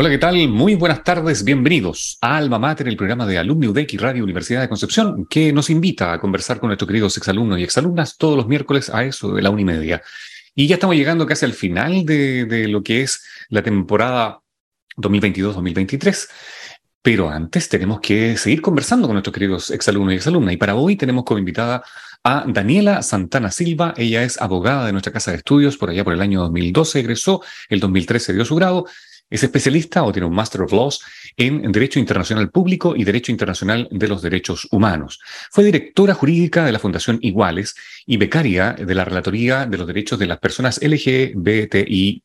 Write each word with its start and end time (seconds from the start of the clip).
Hola, 0.00 0.08
¿qué 0.08 0.16
tal? 0.16 0.48
Muy 0.48 0.76
buenas 0.76 1.04
tardes, 1.04 1.44
bienvenidos 1.44 2.16
a 2.22 2.38
Alma 2.38 2.58
Mater, 2.58 2.88
el 2.88 2.96
programa 2.96 3.26
de 3.26 3.36
Alumni 3.36 3.66
UDEC 3.66 4.00
Radio 4.00 4.24
Universidad 4.24 4.62
de 4.62 4.68
Concepción, 4.70 5.26
que 5.28 5.52
nos 5.52 5.68
invita 5.68 6.14
a 6.14 6.18
conversar 6.18 6.58
con 6.58 6.68
nuestros 6.68 6.88
queridos 6.88 7.18
exalumnos 7.18 7.58
y 7.58 7.64
exalumnas 7.64 8.16
todos 8.16 8.34
los 8.34 8.48
miércoles 8.48 8.88
a 8.88 9.04
eso 9.04 9.34
de 9.34 9.42
la 9.42 9.50
una 9.50 9.60
y 9.60 9.64
media. 9.66 10.02
Y 10.54 10.68
ya 10.68 10.76
estamos 10.76 10.96
llegando 10.96 11.26
casi 11.26 11.44
al 11.44 11.52
final 11.52 12.06
de, 12.06 12.46
de 12.46 12.66
lo 12.68 12.82
que 12.82 13.02
es 13.02 13.22
la 13.50 13.62
temporada 13.62 14.40
2022-2023. 14.96 16.30
Pero 17.02 17.28
antes 17.28 17.68
tenemos 17.68 18.00
que 18.00 18.38
seguir 18.38 18.62
conversando 18.62 19.06
con 19.06 19.16
nuestros 19.16 19.34
queridos 19.34 19.70
exalumnos 19.70 20.14
y 20.14 20.16
exalumnas. 20.16 20.54
Y 20.54 20.56
para 20.56 20.76
hoy 20.76 20.96
tenemos 20.96 21.24
como 21.24 21.40
invitada 21.40 21.84
a 22.24 22.46
Daniela 22.48 23.02
Santana 23.02 23.50
Silva. 23.50 23.92
Ella 23.98 24.22
es 24.22 24.40
abogada 24.40 24.86
de 24.86 24.92
nuestra 24.92 25.12
casa 25.12 25.30
de 25.30 25.36
estudios 25.36 25.76
por 25.76 25.90
allá 25.90 26.04
por 26.04 26.14
el 26.14 26.22
año 26.22 26.40
2012, 26.40 27.00
egresó, 27.00 27.42
el 27.68 27.80
2013 27.80 28.32
dio 28.32 28.46
su 28.46 28.54
grado 28.54 28.86
es 29.30 29.42
especialista 29.42 30.02
o 30.02 30.12
tiene 30.12 30.26
un 30.26 30.34
Master 30.34 30.62
of 30.62 30.72
Laws 30.72 31.00
en 31.36 31.70
Derecho 31.72 31.98
Internacional 31.98 32.50
Público 32.50 32.94
y 32.96 33.04
Derecho 33.04 33.32
Internacional 33.32 33.88
de 33.90 34.08
los 34.08 34.20
Derechos 34.20 34.68
Humanos. 34.70 35.20
Fue 35.50 35.64
directora 35.64 36.14
jurídica 36.14 36.64
de 36.64 36.72
la 36.72 36.78
Fundación 36.78 37.18
Iguales 37.22 37.76
y 38.06 38.16
becaria 38.16 38.72
de 38.72 38.94
la 38.94 39.04
Relatoría 39.04 39.66
de 39.66 39.78
los 39.78 39.86
Derechos 39.86 40.18
de 40.18 40.26
las 40.26 40.38
Personas 40.38 40.80
LGBTI 40.82 42.24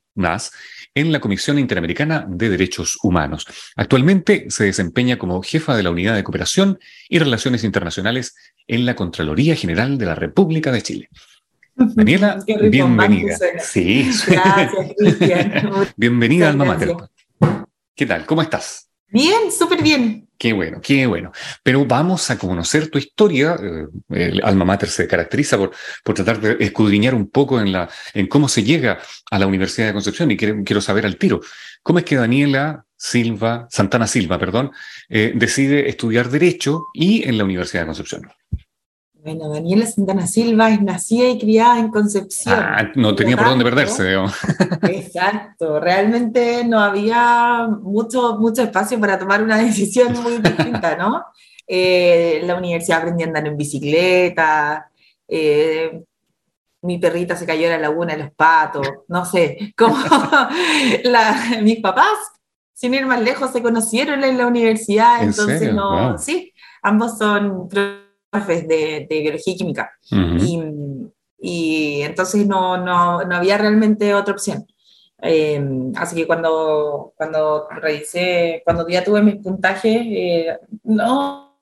en 0.95 1.11
la 1.11 1.19
Comisión 1.19 1.59
Interamericana 1.59 2.25
de 2.27 2.49
Derechos 2.49 2.97
Humanos. 3.03 3.45
Actualmente 3.75 4.45
se 4.49 4.63
desempeña 4.63 5.17
como 5.17 5.41
jefa 5.41 5.75
de 5.75 5.83
la 5.83 5.91
Unidad 5.91 6.15
de 6.15 6.23
Cooperación 6.23 6.79
y 7.09 7.19
Relaciones 7.19 7.65
Internacionales 7.65 8.35
en 8.65 8.85
la 8.85 8.95
Contraloría 8.95 9.55
General 9.55 9.97
de 9.97 10.05
la 10.05 10.15
República 10.15 10.71
de 10.71 10.81
Chile. 10.81 11.09
Daniela, 11.75 12.43
bienvenida. 12.69 13.37
Sí. 13.59 14.09
Gracias, 14.27 14.93
Cristian. 14.97 15.71
bienvenida 15.97 16.49
al 16.49 16.57
Mater. 16.57 16.95
¿Qué 17.93 18.05
tal? 18.05 18.25
¿Cómo 18.25 18.41
estás? 18.41 18.89
Bien, 19.07 19.51
súper 19.51 19.83
bien. 19.83 20.27
Qué 20.37 20.53
bueno, 20.53 20.79
qué 20.81 21.05
bueno. 21.05 21.31
Pero 21.63 21.85
vamos 21.85 22.29
a 22.29 22.37
conocer 22.37 22.89
tu 22.89 22.97
historia. 22.97 23.57
Eh, 23.61 23.87
el 24.09 24.41
Alma 24.43 24.65
Mater 24.65 24.89
se 24.89 25.07
caracteriza 25.07 25.57
por, 25.57 25.71
por 26.03 26.15
tratar 26.15 26.39
de 26.39 26.57
escudriñar 26.59 27.13
un 27.13 27.29
poco 27.29 27.59
en, 27.59 27.71
la, 27.71 27.89
en 28.13 28.27
cómo 28.27 28.47
se 28.47 28.63
llega 28.63 28.99
a 29.31 29.39
la 29.39 29.47
Universidad 29.47 29.87
de 29.87 29.93
Concepción 29.93 30.31
y 30.31 30.37
quiero, 30.37 30.63
quiero 30.63 30.81
saber 30.81 31.05
al 31.05 31.17
tiro. 31.17 31.41
¿Cómo 31.83 31.99
es 31.99 32.05
que 32.05 32.15
Daniela 32.15 32.85
Silva, 32.97 33.67
Santana 33.69 34.07
Silva, 34.07 34.39
perdón, 34.39 34.71
eh, 35.09 35.33
decide 35.35 35.89
estudiar 35.89 36.29
Derecho 36.29 36.85
y 36.93 37.27
en 37.27 37.37
la 37.37 37.43
Universidad 37.43 37.83
de 37.83 37.87
Concepción? 37.87 38.23
Bueno, 39.25 39.49
Daniela 39.49 39.87
Santana 39.87 40.27
Silva 40.27 40.69
es 40.69 40.83
nacida 40.83 41.27
y 41.27 41.39
criada 41.39 41.79
en 41.79 41.89
Concepción. 41.89 42.59
Ah, 42.59 42.91
no 42.93 43.15
tenía 43.15 43.35
por 43.35 43.47
dónde 43.47 43.63
perderse. 43.63 44.13
Exacto, 44.83 45.79
realmente 45.79 46.63
no 46.63 46.79
había 46.79 47.67
mucho, 47.67 48.37
mucho 48.37 48.61
espacio 48.61 48.99
para 48.99 49.17
tomar 49.17 49.41
una 49.41 49.57
decisión 49.57 50.13
muy 50.21 50.37
distinta, 50.37 50.95
¿no? 50.95 51.25
Eh, 51.67 52.43
la 52.43 52.57
universidad 52.57 52.99
aprendí 52.99 53.23
a 53.23 53.25
andar 53.25 53.47
en 53.47 53.57
bicicleta, 53.57 54.87
eh, 55.27 56.03
mi 56.83 56.99
perrita 56.99 57.35
se 57.35 57.47
cayó 57.47 57.65
en 57.65 57.71
la 57.71 57.79
laguna 57.79 58.13
de 58.13 58.21
los 58.21 58.31
patos, 58.33 58.87
no 59.07 59.25
sé, 59.25 59.73
como 59.75 59.97
mis 61.63 61.79
papás, 61.79 62.19
sin 62.71 62.93
ir 62.93 63.07
más 63.07 63.19
lejos, 63.19 63.51
se 63.51 63.63
conocieron 63.63 64.23
en 64.23 64.37
la 64.37 64.45
universidad, 64.45 65.23
entonces 65.23 65.73
no, 65.73 66.19
sí, 66.19 66.53
ambos 66.83 67.17
son 67.17 67.67
de, 68.43 69.07
biología 69.09 69.53
y 69.53 69.57
química. 69.57 69.91
y, 71.39 72.01
entonces 72.01 72.47
no, 72.47 72.77
no, 72.77 73.23
no, 73.23 73.35
había 73.35 73.57
realmente 73.57 74.13
otra 74.13 74.33
opción. 74.33 74.65
Eh, 75.21 75.63
así 75.95 76.15
que 76.15 76.27
cuando, 76.27 77.13
cuando 77.15 77.67
revisé, 77.69 78.61
cuando 78.63 78.87
ya 78.87 79.03
tuve 79.03 79.21
mis 79.21 79.35
puntajes, 79.35 80.01
eh, 80.05 80.57
no, 80.83 81.57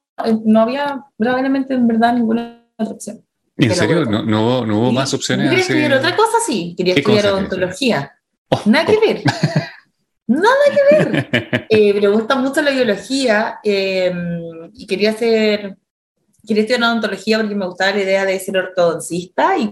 no 0.45 0.59
había 0.61 1.03
realmente 1.17 1.73
en 1.73 1.87
verdad 1.87 2.13
ninguna 2.13 2.65
otra 2.77 2.93
opción. 2.93 3.25
¿En 3.57 3.75
serio? 3.75 4.05
¿No, 4.05 4.23
no, 4.23 4.65
no 4.65 4.79
hubo 4.79 4.91
más 4.91 5.13
opciones? 5.13 5.49
Quería 5.49 5.61
estudiar 5.61 5.93
otra 5.93 6.15
cosa, 6.15 6.37
sí. 6.45 6.73
Quería 6.77 6.95
estudiar 6.95 7.27
odontología. 7.27 8.11
Oh, 8.49 8.61
Nada 8.65 8.85
que 8.85 8.99
ver. 8.99 9.23
Nada 10.27 10.55
que 10.71 10.95
ver. 10.95 11.29
Eh, 11.69 11.91
me 11.99 12.07
gusta 12.07 12.35
mucho 12.35 12.61
la 12.61 12.69
biología 12.69 13.59
y 13.63 14.85
quería 14.85 15.09
hacer 15.09 15.75
quería 16.45 16.63
estudiar 16.63 16.83
odontología 16.83 17.37
porque 17.39 17.55
me 17.55 17.65
gustaba 17.65 17.91
la 17.91 18.01
idea 18.01 18.25
de 18.25 18.39
ser 18.39 18.57
ortodoncista 18.57 19.57
y 19.57 19.71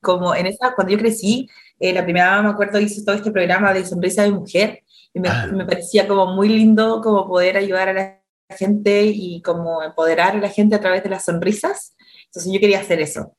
como 0.00 0.34
en 0.34 0.46
esa, 0.46 0.74
cuando 0.74 0.92
yo 0.92 0.98
crecí, 0.98 1.48
eh, 1.78 1.92
la 1.92 2.04
primera 2.04 2.42
me 2.42 2.50
acuerdo 2.50 2.80
hizo 2.80 3.04
todo 3.04 3.14
este 3.14 3.30
programa 3.30 3.72
de 3.72 3.84
sonrisa 3.84 4.22
de 4.22 4.32
mujer 4.32 4.82
y 5.14 5.20
me, 5.20 5.28
ah. 5.28 5.48
me, 5.52 5.64
parecía 5.64 6.08
como 6.08 6.34
muy 6.34 6.48
lindo 6.48 7.00
como 7.00 7.26
poder 7.26 7.56
ayudar 7.56 7.88
a 7.88 7.92
la 7.92 8.22
gente 8.56 9.04
y 9.04 9.40
como 9.42 9.82
empoderar 9.82 10.36
a 10.36 10.40
la 10.40 10.48
gente 10.48 10.74
a 10.74 10.80
través 10.80 11.02
de 11.02 11.10
las 11.10 11.24
sonrisas. 11.24 11.94
Entonces 12.26 12.52
yo 12.52 12.60
quería 12.60 12.80
hacer 12.80 13.00
eso. 13.00 13.36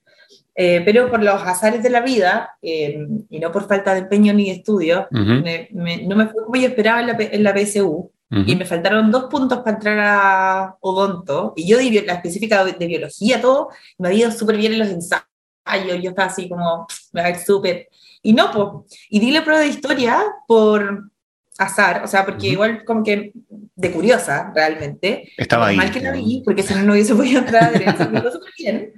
Eh, 0.56 0.81
pero 0.85 1.09
por 1.09 1.23
los 1.23 1.41
azares 1.41 1.81
de 1.81 1.89
la 1.89 2.01
vida, 2.01 2.57
eh, 2.62 3.07
y 3.29 3.39
no 3.39 3.51
por 3.51 3.67
falta 3.67 3.94
de 3.94 4.01
empeño 4.01 4.33
ni 4.33 4.45
de 4.45 4.57
estudio, 4.57 5.07
no 5.12 6.16
me 6.16 6.28
fue 6.28 6.44
como 6.44 6.56
yo 6.56 6.67
esperaba 6.67 7.01
en 7.01 7.07
la, 7.07 7.17
en 7.19 7.44
la 7.44 7.53
PSU 7.57 8.12
y 8.45 8.55
me 8.55 8.66
faltaron 8.66 9.11
dos 9.11 9.25
puntos 9.25 9.59
para 9.59 9.77
entrar 9.77 9.99
a 9.99 10.77
odonto, 10.79 11.53
y 11.55 11.67
yo 11.67 11.77
di 11.77 11.91
la 12.01 12.13
específica 12.13 12.66
de, 12.66 12.88
biología, 12.88 13.41
todo, 13.41 13.69
me 13.97 14.07
había 14.07 14.21
ido 14.21 14.31
súper 14.31 14.57
bien 14.57 14.73
en 14.73 14.79
los 14.79 14.88
ensayos, 14.89 16.01
yo 16.01 16.09
estaba 16.09 16.29
así 16.29 16.49
como, 16.49 16.88
me 17.11 17.21
va 17.21 17.27
a 17.27 17.29
ir 17.31 17.38
súper, 17.38 17.89
y 18.21 18.33
no, 18.33 18.51
pues, 18.51 18.97
y 19.09 19.19
di 19.19 19.31
la 19.31 19.44
prueba 19.44 19.61
de 19.61 19.67
historia 19.67 20.23
por 20.47 21.11
azar, 21.57 22.03
o 22.03 22.07
sea, 22.07 22.25
porque 22.25 22.47
igual 22.47 22.83
como 22.85 23.03
que 23.03 23.33
de 23.75 23.91
curiosa, 23.91 24.51
realmente. 24.55 25.31
Estaba 25.38 25.67
ahí. 25.67 25.77
Mal 25.77 25.91
que 25.91 26.00
la 26.00 26.11
vi, 26.11 26.41
porque 26.44 26.63
si 26.63 26.73
no, 26.73 26.83
no 26.83 26.94
hubiese 26.94 27.15
podido 27.15 27.39
entrar 27.39 27.63
a 27.65 27.71
derecho, 27.71 28.09
me 28.09 28.19
súper 28.19 28.53
bien. 28.57 28.94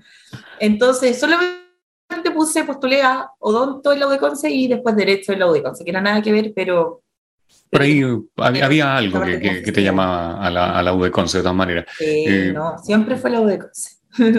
Entonces, 0.60 1.20
solamente 1.20 1.66
puse, 2.34 2.64
postulé 2.64 3.02
a 3.02 3.30
odonto 3.40 3.92
en 3.92 4.00
la 4.00 4.08
UDECONCE 4.08 4.50
y 4.50 4.68
después 4.68 4.96
derecho 4.96 5.34
en 5.34 5.40
la 5.40 5.48
UDECONCE, 5.48 5.84
que 5.84 5.90
era 5.90 6.02
nada 6.02 6.22
que 6.22 6.32
ver, 6.32 6.54
pero 6.56 7.02
por 7.76 7.82
ahí 7.82 8.62
había, 8.62 8.96
algo 8.96 9.22
que, 9.22 9.62
que, 9.62 9.72
te 9.72 9.84
llamaba 9.84 10.42
a 10.42 10.50
la, 10.50 10.80
a 10.80 10.82
la 10.82 10.94
UDECONCE 10.94 11.40
de 11.40 11.44
todas 11.44 11.58
maneras. 11.58 11.86
Eh, 12.00 12.52
no, 12.54 12.78
siempre 12.80 13.18
fue 13.18 13.30
la 13.32 13.42
UDECONCE. 13.42 13.90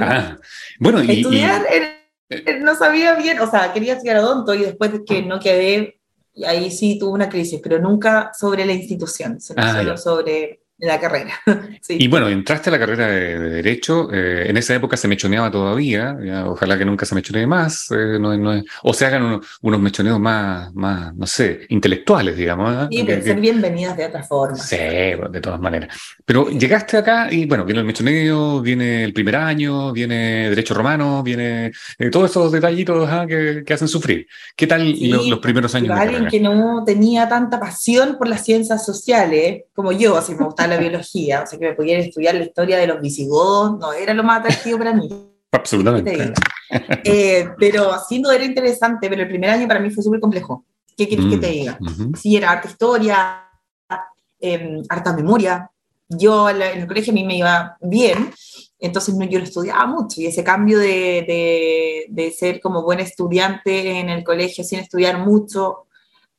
Ah, 0.01 0.39
bueno, 0.81 1.03
y, 1.03 1.21
Estudiar, 1.21 1.67
no 2.61 2.75
sabía 2.75 3.15
bien, 3.15 3.39
o 3.41 3.51
sea, 3.51 3.73
quería 3.73 3.93
estudiar 3.93 4.19
odonto 4.19 4.55
y 4.55 4.63
después 4.63 4.91
de 4.91 5.05
que 5.05 5.23
no 5.23 5.39
quedé, 5.39 6.01
ahí 6.47 6.71
sí 6.71 6.99
tuve 6.99 7.13
una 7.13 7.29
crisis, 7.29 7.61
pero 7.63 7.79
nunca 7.79 8.31
sobre 8.33 8.65
la 8.65 8.73
institución, 8.73 9.39
sino 9.39 9.63
ah, 9.63 9.75
solo 9.75 9.97
sobre 9.99 10.63
la 10.79 11.01
carrera. 11.01 11.33
Y 11.89 12.09
bueno, 12.09 12.29
entraste 12.29 12.69
a 12.69 12.73
la 12.73 12.79
carrera 12.79 13.07
de, 13.07 13.39
Derecho, 13.39 14.13
eh, 14.13 14.47
en 14.49 14.57
esa 14.57 14.75
época 14.75 14.97
se 14.97 15.07
mechoneaba 15.07 15.51
todavía, 15.51 16.17
ojalá 16.47 16.77
que 16.77 16.85
nunca 16.85 17.07
se 17.07 17.15
mechonee 17.15 17.47
más, 17.47 17.89
eh, 17.93 18.19
o 18.83 18.93
se 18.93 19.07
hagan 19.07 19.41
unos 19.63 19.81
mechoneos 19.81 20.19
más, 20.19 20.75
más, 20.75 21.15
no 21.15 21.27
sé, 21.27 21.61
intelectuales, 21.69 22.37
digamos. 22.37 22.89
Sí, 22.91 23.05
pero 23.07 23.23
ser 23.23 23.41
bienvenidas 23.41 23.97
de 23.97 24.07
otra 24.07 24.23
forma. 24.25 24.57
Sí, 24.57 24.77
de 24.77 25.41
todas 25.41 25.61
maneras. 25.61 25.97
Pero 26.25 26.49
llegaste 26.51 26.97
acá 26.97 27.33
y 27.33 27.47
bueno, 27.47 27.65
viene 27.65 27.81
el 27.81 27.87
mechoneo, 27.87 28.61
viene 28.61 29.05
el 29.05 29.13
primer 29.13 29.37
año, 29.37 29.93
viene 29.93 30.49
Derecho 30.51 30.75
Romano, 30.75 31.23
viene 31.23 31.73
eh, 31.99 32.11
todos 32.11 32.31
esos 32.31 32.51
detallitos 32.51 33.09
ah, 33.11 33.27
que, 33.29 33.63
que, 33.65 33.75
hacen 33.75 33.89
sufrir. 33.89 34.27
¿Qué 34.57 34.67
tal 34.67 34.93
los, 35.29 35.39
primeros 35.39 35.75
años? 35.77 35.95
de 35.95 36.03
alguien 36.03 36.27
que 36.27 36.41
no 36.41 36.83
tenía 36.85 37.29
tanta 37.29 37.61
pasión 37.61 38.17
por 38.19 38.29
las 38.29 38.45
ciencias 38.45 38.85
sociales 38.85 39.63
como 39.77 39.93
yo, 39.93 40.17
así 40.17 40.35
me 40.35 40.47
gustaba 40.47 40.66
la 40.67 40.77
biología, 40.79 41.43
o 41.43 41.47
sea, 41.47 41.59
que 41.59 41.69
me 41.71 41.75
pudieran 41.75 42.05
estudiar 42.05 42.35
la 42.35 42.45
historia 42.45 42.79
de 42.79 42.87
los 42.87 43.01
visigodos, 43.01 43.79
no 43.79 43.93
era 43.93 44.15
lo 44.15 44.23
más 44.25 44.41
atractivo 44.41 44.79
para 44.79 44.93
mí. 44.93 45.09
Absolutamente. 45.53 46.33
Eh, 47.05 47.49
pero 47.59 47.93
haciendo 47.93 48.31
era 48.31 48.45
interesante, 48.45 49.09
pero 49.09 49.23
el 49.23 49.29
primer 49.29 49.51
año 49.51 49.69
para 49.69 49.81
mí 49.81 49.91
fue 49.91 50.03
súper 50.03 50.21
complejo. 50.21 50.65
¿Qué 50.97 51.07
quieres 51.07 51.27
que 51.27 51.39
te 51.39 51.49
mm, 51.49 51.53
diga? 51.53 51.79
Sí, 52.21 52.37
era 52.37 52.51
harta 52.51 52.69
historia, 52.69 53.45
eh, 54.41 54.83
harta 54.89 55.13
memoria. 55.13 55.71
Yo 56.09 56.49
en 56.49 56.63
el 56.63 56.87
colegio 56.87 57.13
a 57.13 57.15
mí 57.15 57.25
me 57.25 57.39
iba 57.39 57.77
bien, 57.81 58.31
entonces 58.79 59.15
no, 59.15 59.25
yo 59.25 59.39
lo 59.39 59.45
estudiaba 59.45 59.87
mucho 59.87 60.21
y 60.21 60.27
ese 60.27 60.45
cambio 60.45 60.79
de, 60.79 62.07
de, 62.09 62.31
ser 62.31 62.61
como 62.61 62.83
buen 62.83 63.01
estudiante 63.01 63.99
en 63.99 64.09
el 64.09 64.23
colegio 64.23 64.63
sin 64.63 64.79
estudiar 64.79 65.19
mucho 65.19 65.87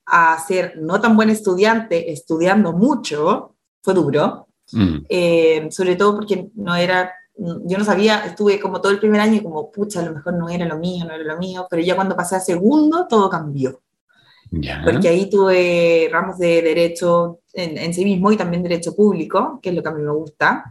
a 0.06 0.40
ser 0.40 0.78
no 0.78 1.02
tan 1.02 1.18
buen 1.18 1.30
estudiante 1.30 2.14
estudiando 2.14 2.72
mucho 2.72 3.57
fue 3.82 3.94
duro, 3.94 4.48
mm. 4.72 4.98
eh, 5.10 5.68
sobre 5.72 5.96
todo 5.96 6.16
porque 6.16 6.50
no 6.56 6.76
era, 6.76 7.14
yo 7.36 7.78
no 7.78 7.86
sabía, 7.86 8.26
estuve 8.26 8.60
como 8.60 8.82
todo 8.82 8.92
el 8.92 9.00
primer 9.00 9.22
año 9.22 9.36
y 9.36 9.44
como, 9.44 9.72
pucha, 9.72 10.02
a 10.02 10.06
lo 10.06 10.14
mejor 10.14 10.34
no 10.34 10.50
era 10.50 10.66
lo 10.66 10.78
mío, 10.78 11.06
no 11.06 11.14
era 11.14 11.24
lo 11.24 11.38
mío, 11.38 11.68
pero 11.70 11.82
ya 11.82 11.96
cuando 11.96 12.16
pasé 12.16 12.36
a 12.36 12.40
segundo 12.40 13.08
todo 13.08 13.30
cambió. 13.30 13.82
Porque 14.84 15.10
ahí 15.10 15.30
tuve 15.30 16.10
ramos 16.12 16.38
de 16.38 16.62
derecho 16.62 17.42
en, 17.54 17.94
sí 17.94 18.06
mismo 18.06 18.32
y 18.32 18.38
también 18.38 18.64
derecho 18.64 18.96
público, 18.96 19.60
que 19.62 19.70
es 19.70 19.76
lo 19.76 19.84
que 19.84 19.90
a 19.90 19.94
mí 19.94 20.02
me 20.02 20.12
gusta. 20.12 20.66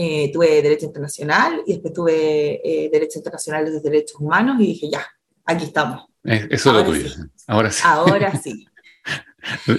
Eh, 0.00 0.30
tuve 0.32 0.62
Derecho 0.62 0.86
Internacional 0.86 1.62
y 1.66 1.72
después 1.72 1.92
tuve 1.92 2.60
eh, 2.62 2.88
Derecho 2.88 3.18
Internacional 3.18 3.64
de 3.64 3.80
Derechos 3.80 4.20
Humanos 4.20 4.56
y 4.60 4.66
dije, 4.66 4.88
ya, 4.90 5.04
aquí 5.44 5.64
estamos. 5.64 6.06
Eso 6.22 6.70
es 6.70 6.76
lo 6.76 6.84
tuyo. 6.84 7.10
Ahora 7.48 7.70
sí. 7.70 7.82
Ahora 7.84 8.36
sí. 8.42 8.66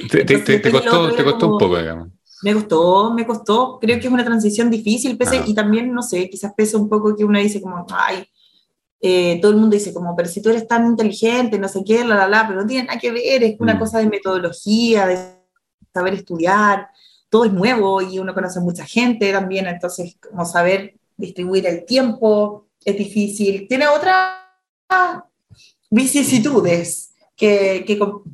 Te, 0.10 0.72
costó, 0.72 1.52
un 1.52 1.58
poco, 1.58 1.78
digamos. 1.78 2.10
Me 2.42 2.54
costó, 2.54 3.14
me 3.14 3.26
costó. 3.26 3.80
Creo 3.80 4.00
que 4.00 4.08
es 4.08 4.14
una 4.14 4.26
transición 4.26 4.70
difícil, 4.70 5.18
pese, 5.18 5.44
y 5.46 5.54
también, 5.54 5.94
no 5.94 6.02
sé, 6.02 6.30
quizás 6.30 6.54
pesa 6.56 6.78
un 6.78 6.88
poco 6.88 7.16
que 7.16 7.26
uno 7.26 7.40
dice 7.40 7.62
como, 7.62 7.86
ay, 7.92 8.26
eh, 9.02 9.40
todo 9.42 9.52
el 9.52 9.58
mundo 9.58 9.76
dice 9.76 9.94
como, 9.94 10.16
pero 10.16 10.28
si 10.30 10.42
tú 10.42 10.50
eres 10.50 10.68
tan 10.68 10.86
inteligente, 10.86 11.60
no 11.60 11.68
sé 11.68 11.84
qué, 11.86 12.04
la, 12.04 12.16
la, 12.16 12.28
la, 12.28 12.48
pero 12.48 12.62
no 12.62 12.68
tiene 12.68 12.88
nada 12.88 13.00
que 13.00 13.12
ver, 13.12 13.44
es 13.44 13.60
una 13.60 13.76
mm. 13.76 13.80
cosa 13.80 14.00
de 14.00 14.08
metodología, 14.08 15.08
de 15.08 15.18
saber 15.94 16.14
estudiar 16.14 16.88
todo 17.30 17.46
es 17.46 17.54
nuevo 17.54 18.02
y 18.02 18.20
uno 18.20 18.34
conoce 18.34 18.60
a 18.60 18.64
mucha 18.64 18.86
gente 18.86 19.32
también, 19.32 19.68
entonces 19.68 20.18
como 20.20 20.46
saber 20.46 20.96
distribuir 21.16 21.68
el 21.68 21.86
tiempo 21.86 22.68
es 22.84 22.98
difícil. 22.98 23.68
Tiene 23.68 23.88
otras 23.88 24.34
vicisitudes 25.90 27.09
que, 27.40 27.86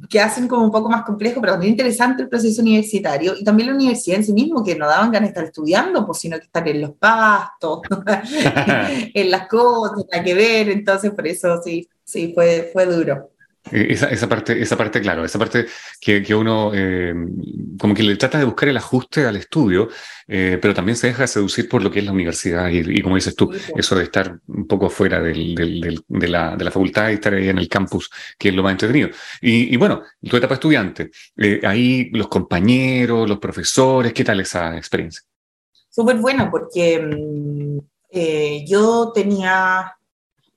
que, 0.09 0.19
hacen 0.19 0.47
como 0.47 0.65
un 0.65 0.71
poco 0.71 0.89
más 0.89 1.03
complejo, 1.03 1.39
pero 1.39 1.53
también 1.53 1.73
interesante 1.73 2.23
el 2.23 2.29
proceso 2.29 2.63
universitario 2.63 3.35
y 3.39 3.43
también 3.43 3.69
la 3.69 3.75
universidad 3.75 4.17
en 4.17 4.25
sí 4.25 4.33
mismo, 4.33 4.63
que 4.63 4.75
no 4.75 4.87
daban 4.87 5.11
ganas 5.11 5.29
de 5.29 5.33
estar 5.33 5.43
estudiando, 5.43 6.03
pues, 6.07 6.17
sino 6.17 6.39
que 6.39 6.45
estar 6.45 6.67
en 6.67 6.81
los 6.81 6.93
pastos, 6.93 7.81
en 9.13 9.29
las 9.29 9.47
cosas, 9.47 10.05
hay 10.11 10.23
que 10.23 10.33
ver, 10.33 10.69
entonces 10.69 11.11
por 11.11 11.27
eso 11.27 11.61
sí, 11.63 11.87
sí, 12.03 12.31
fue, 12.33 12.71
fue 12.73 12.87
duro. 12.87 13.29
Eh, 13.71 13.87
esa, 13.89 14.07
esa, 14.07 14.29
parte, 14.29 14.61
esa 14.61 14.77
parte, 14.77 15.01
claro, 15.01 15.25
esa 15.25 15.39
parte 15.39 15.65
que, 15.99 16.21
que 16.21 16.35
uno 16.35 16.71
eh, 16.73 17.13
como 17.79 17.95
que 17.95 18.03
le 18.03 18.15
trata 18.15 18.37
de 18.37 18.45
buscar 18.45 18.69
el 18.69 18.77
ajuste 18.77 19.25
al 19.25 19.37
estudio, 19.37 19.89
eh, 20.27 20.59
pero 20.61 20.73
también 20.73 20.95
se 20.95 21.07
deja 21.07 21.25
seducir 21.25 21.67
por 21.67 21.81
lo 21.81 21.89
que 21.89 21.99
es 21.99 22.05
la 22.05 22.11
universidad 22.11 22.69
y, 22.69 23.01
como 23.01 23.15
dices 23.15 23.35
tú, 23.35 23.51
eso 23.75 23.95
de 23.95 24.03
estar 24.03 24.39
un 24.47 24.67
poco 24.67 24.89
fuera 24.89 25.19
del, 25.19 25.55
del, 25.55 26.03
de, 26.07 26.27
la, 26.27 26.55
de, 26.55 26.63
la, 26.63 26.71
facultad 26.71 27.09
y 27.09 27.13
estar 27.13 27.33
ahí 27.33 27.49
en 27.49 27.57
el 27.57 27.67
campus, 27.67 28.09
que 28.37 28.49
es 28.49 28.55
lo 28.55 28.61
más 28.61 28.73
entretenido. 28.73 29.09
Y, 29.41 29.73
y 29.73 29.77
bueno, 29.77 30.03
tu 30.21 30.37
etapa 30.37 30.55
estudiante, 30.55 31.09
ahí 31.63 32.09
los 32.11 32.27
compañeros, 32.27 33.27
los 33.27 33.39
profesores, 33.39 34.13
¿qué 34.13 34.23
tal 34.23 34.39
esa 34.39 34.77
experiencia? 34.77 35.23
Súper 35.89 36.17
bueno, 36.17 36.49
porque 36.51 36.99
mm, 36.99 38.65
yo 38.67 39.11
tenía 39.13 39.95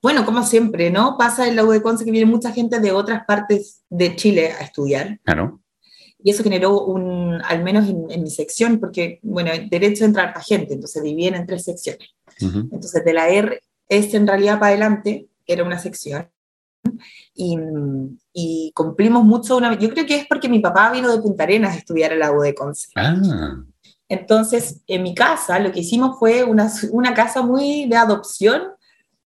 bueno, 0.00 0.24
como 0.24 0.42
siempre, 0.44 0.90
¿no? 0.90 1.16
Pasa 1.18 1.48
en 1.48 1.56
la 1.56 1.64
U 1.64 1.70
de 1.70 1.82
Conce 1.82 2.04
que 2.04 2.10
viene 2.10 2.30
mucha 2.30 2.52
gente 2.52 2.78
de 2.78 2.92
otras 2.92 3.24
partes 3.24 3.82
de 3.90 4.14
Chile 4.14 4.52
a 4.52 4.62
estudiar. 4.62 5.18
Claro. 5.24 5.60
Y 6.22 6.30
eso 6.30 6.42
generó 6.42 6.84
un, 6.84 7.40
al 7.42 7.62
menos 7.62 7.88
en, 7.88 8.22
mi 8.22 8.30
sección, 8.30 8.80
porque, 8.80 9.20
bueno, 9.22 9.50
derecho 9.70 10.04
entra 10.04 10.24
harta 10.24 10.40
gente, 10.40 10.74
entonces 10.74 11.02
dividen 11.02 11.34
en 11.34 11.46
tres 11.46 11.64
secciones. 11.64 12.08
Entonces, 12.40 13.04
de 13.04 13.12
la 13.12 13.28
R, 13.28 13.60
este 13.88 14.16
en 14.16 14.26
realidad 14.26 14.58
para 14.58 14.68
adelante 14.68 15.28
era 15.46 15.64
una 15.64 15.78
sección. 15.78 16.28
Y, 17.34 17.56
y, 18.32 18.72
cumplimos 18.74 19.24
mucho 19.24 19.56
una... 19.56 19.78
Yo 19.78 19.90
creo 19.90 20.06
que 20.06 20.16
es 20.16 20.26
porque 20.26 20.48
mi 20.48 20.60
papá 20.60 20.90
vino 20.92 21.10
de 21.10 21.20
Punta 21.20 21.44
Arenas 21.44 21.74
a 21.74 21.78
estudiar 21.78 22.12
en 22.12 22.20
la 22.20 22.32
U 22.32 22.40
de 22.40 22.54
Conce. 22.54 22.88
Ah. 22.96 23.56
Entonces, 24.08 24.80
en 24.86 25.02
mi 25.02 25.14
casa, 25.14 25.58
lo 25.58 25.70
que 25.70 25.80
hicimos 25.80 26.18
fue 26.18 26.44
una, 26.44 26.70
una 26.90 27.14
casa 27.14 27.42
muy 27.42 27.86
de 27.86 27.96
adopción 27.96 28.62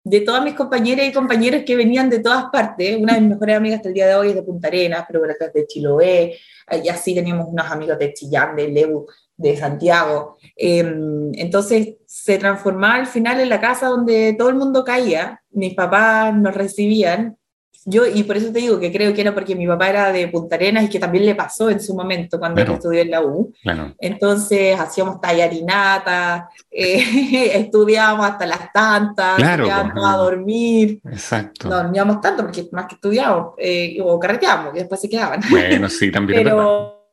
de 0.04 0.20
todas 0.20 0.42
mis 0.42 0.54
compañeras 0.54 1.06
y 1.06 1.12
compañeros 1.12 1.62
que 1.64 1.76
venían 1.76 2.10
de 2.10 2.18
todas 2.18 2.46
partes. 2.52 2.96
Una 2.96 3.14
de 3.14 3.20
mis 3.20 3.30
mejores 3.30 3.56
amigas 3.56 3.76
hasta 3.76 3.88
el 3.88 3.94
día 3.94 4.08
de 4.08 4.14
hoy 4.14 4.28
es 4.30 4.34
de 4.34 4.42
Punta 4.42 4.68
Arenas, 4.68 5.04
pero 5.06 5.20
por 5.20 5.52
de 5.52 5.66
Chiloé, 5.66 6.38
y 6.82 6.88
así 6.88 7.14
teníamos 7.14 7.48
unos 7.48 7.70
amigos 7.70 7.98
de 7.98 8.12
Chillán, 8.12 8.56
de 8.56 8.68
Lebu, 8.68 9.06
de 9.36 9.56
Santiago. 9.56 10.36
Em, 10.56 11.32
entonces 11.34 11.96
se 12.06 12.38
transformaba 12.38 12.94
al 12.94 13.06
final 13.06 13.40
en 13.40 13.48
la 13.48 13.60
casa 13.60 13.88
donde 13.88 14.34
todo 14.38 14.48
el 14.48 14.56
mundo 14.56 14.84
caía, 14.84 15.42
mis 15.50 15.74
papás 15.74 16.34
nos 16.34 16.54
recibían 16.54 17.36
yo, 17.84 18.06
y 18.06 18.22
por 18.22 18.36
eso 18.36 18.52
te 18.52 18.60
digo 18.60 18.78
que 18.78 18.92
creo 18.92 19.12
que 19.12 19.20
era 19.20 19.34
porque 19.34 19.56
mi 19.56 19.66
papá 19.66 19.88
era 19.88 20.12
de 20.12 20.28
Punta 20.28 20.54
Arenas 20.54 20.84
y 20.84 20.88
que 20.88 21.00
también 21.00 21.26
le 21.26 21.34
pasó 21.34 21.68
en 21.68 21.80
su 21.80 21.94
momento 21.94 22.38
cuando 22.38 22.60
estudió 22.60 23.00
en 23.00 23.10
la 23.10 23.22
U. 23.22 23.52
Entonces 23.98 24.78
hacíamos 24.78 25.20
tallarinata, 25.20 26.48
eh, 26.70 27.50
estudiábamos 27.54 28.26
hasta 28.26 28.46
las 28.46 28.72
tantas, 28.72 29.36
claro, 29.36 29.66
a 29.70 30.16
dormir. 30.16 31.00
Exacto. 31.04 31.68
No 31.68 31.76
dormíamos 31.76 32.20
tanto 32.20 32.44
porque 32.44 32.68
más 32.70 32.86
que 32.86 32.94
estudiábamos, 32.94 33.54
eh, 33.58 33.98
o 34.02 34.18
carreteábamos, 34.18 34.74
y 34.74 34.78
después 34.78 35.00
se 35.00 35.08
quedaban. 35.08 35.40
Bueno, 35.50 35.88
sí, 35.88 36.10
también. 36.12 36.44
pero, 36.44 37.04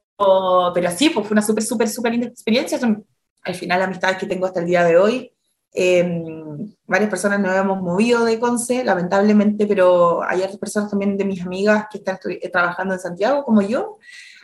pero 0.73 0.91
sí, 0.91 1.09
pues 1.09 1.25
fue 1.25 1.33
una 1.33 1.41
súper, 1.41 1.63
súper, 1.63 1.89
súper 1.89 2.11
linda 2.11 2.27
experiencia. 2.27 2.77
Son 2.77 3.03
al 3.43 3.55
final 3.55 3.81
amistades 3.81 4.17
que 4.17 4.27
tengo 4.27 4.45
hasta 4.45 4.59
el 4.59 4.67
día 4.67 4.83
de 4.83 4.97
hoy. 4.97 5.31
Em, 5.71 6.73
varias 6.87 7.09
personas 7.09 7.39
nos 7.39 7.55
hemos 7.55 7.81
movido 7.81 8.25
de 8.25 8.39
Conce, 8.39 8.83
lamentablemente, 8.83 9.67
pero 9.67 10.23
hay 10.23 10.39
otras 10.39 10.57
personas 10.57 10.89
también 10.89 11.17
de 11.17 11.25
mis 11.25 11.41
amigas 11.41 11.85
que 11.91 11.99
están 11.99 12.17
eh, 12.29 12.49
trabajando 12.49 12.95
en 12.95 12.99
Santiago, 12.99 13.43
como 13.43 13.61
yo, 13.61 13.97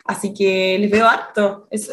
así 0.04 0.32
que 0.32 0.78
les 0.78 0.90
veo 0.90 1.06
harto. 1.06 1.66
Es 1.70 1.90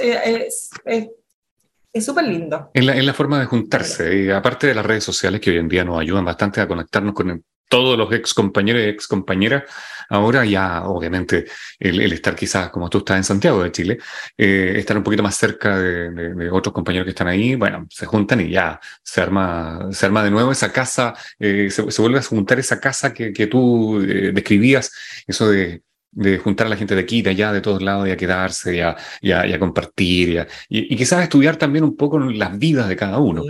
es 1.93 2.05
súper 2.05 2.25
lindo. 2.25 2.71
Es 2.73 2.83
la, 2.83 2.95
la, 2.95 3.13
forma 3.13 3.39
de 3.39 3.45
juntarse, 3.45 4.23
y 4.23 4.29
aparte 4.31 4.65
de 4.65 4.73
las 4.73 4.85
redes 4.85 5.03
sociales 5.03 5.39
que 5.39 5.51
hoy 5.51 5.57
en 5.57 5.69
día 5.69 5.85
nos 5.85 6.01
ayudan 6.01 6.25
bastante 6.25 6.59
a 6.59 6.67
conectarnos 6.67 7.13
con 7.13 7.29
todos 7.69 7.97
los 7.97 8.11
ex 8.13 8.33
compañeros 8.33 8.81
y 8.83 8.85
ex 8.85 9.07
compañeras, 9.07 9.63
ahora 10.09 10.45
ya 10.45 10.83
obviamente 10.85 11.45
el, 11.79 11.99
estar 12.11 12.35
quizás 12.35 12.69
como 12.69 12.89
tú 12.89 12.99
estás 12.99 13.17
en 13.17 13.23
Santiago 13.23 13.63
de 13.63 13.71
Chile, 13.71 13.97
eh, 14.37 14.73
estar 14.77 14.97
un 14.97 15.03
poquito 15.03 15.23
más 15.23 15.35
cerca 15.35 15.79
de, 15.79 16.49
otros 16.51 16.73
compañeros 16.73 17.05
que 17.05 17.11
están 17.11 17.27
ahí, 17.27 17.55
bueno, 17.55 17.87
se 17.89 18.05
juntan 18.05 18.41
y 18.41 18.49
ya 18.51 18.79
se 19.01 19.21
arma, 19.21 19.87
se 19.91 20.05
arma 20.05 20.23
de 20.23 20.31
nuevo 20.31 20.51
esa 20.51 20.71
casa, 20.71 21.13
eh, 21.39 21.69
se, 21.69 22.01
vuelve 22.01 22.19
a 22.19 22.23
juntar 22.23 22.59
esa 22.59 22.79
casa 22.79 23.13
que, 23.13 23.33
que 23.33 23.47
tú 23.47 23.99
eh, 24.01 24.31
describías, 24.33 24.91
eso 25.25 25.49
de, 25.49 25.81
de 26.11 26.37
juntar 26.37 26.67
a 26.67 26.69
la 26.69 26.77
gente 26.77 26.95
de 26.95 27.01
aquí, 27.01 27.21
de 27.21 27.31
allá, 27.31 27.51
de 27.51 27.61
todos 27.61 27.81
lados 27.81 28.07
y 28.07 28.11
a 28.11 28.17
quedarse 28.17 28.75
y 28.75 28.79
a, 28.81 28.95
y 29.21 29.31
a, 29.31 29.59
compartir 29.59 30.47
y, 30.69 30.93
y, 30.93 30.95
quizás 30.95 31.23
estudiar 31.23 31.55
también 31.55 31.83
un 31.83 31.97
poco 31.97 32.19
las 32.19 32.57
vidas 32.57 32.87
de 32.87 32.95
cada 32.95 33.17
uno. 33.17 33.43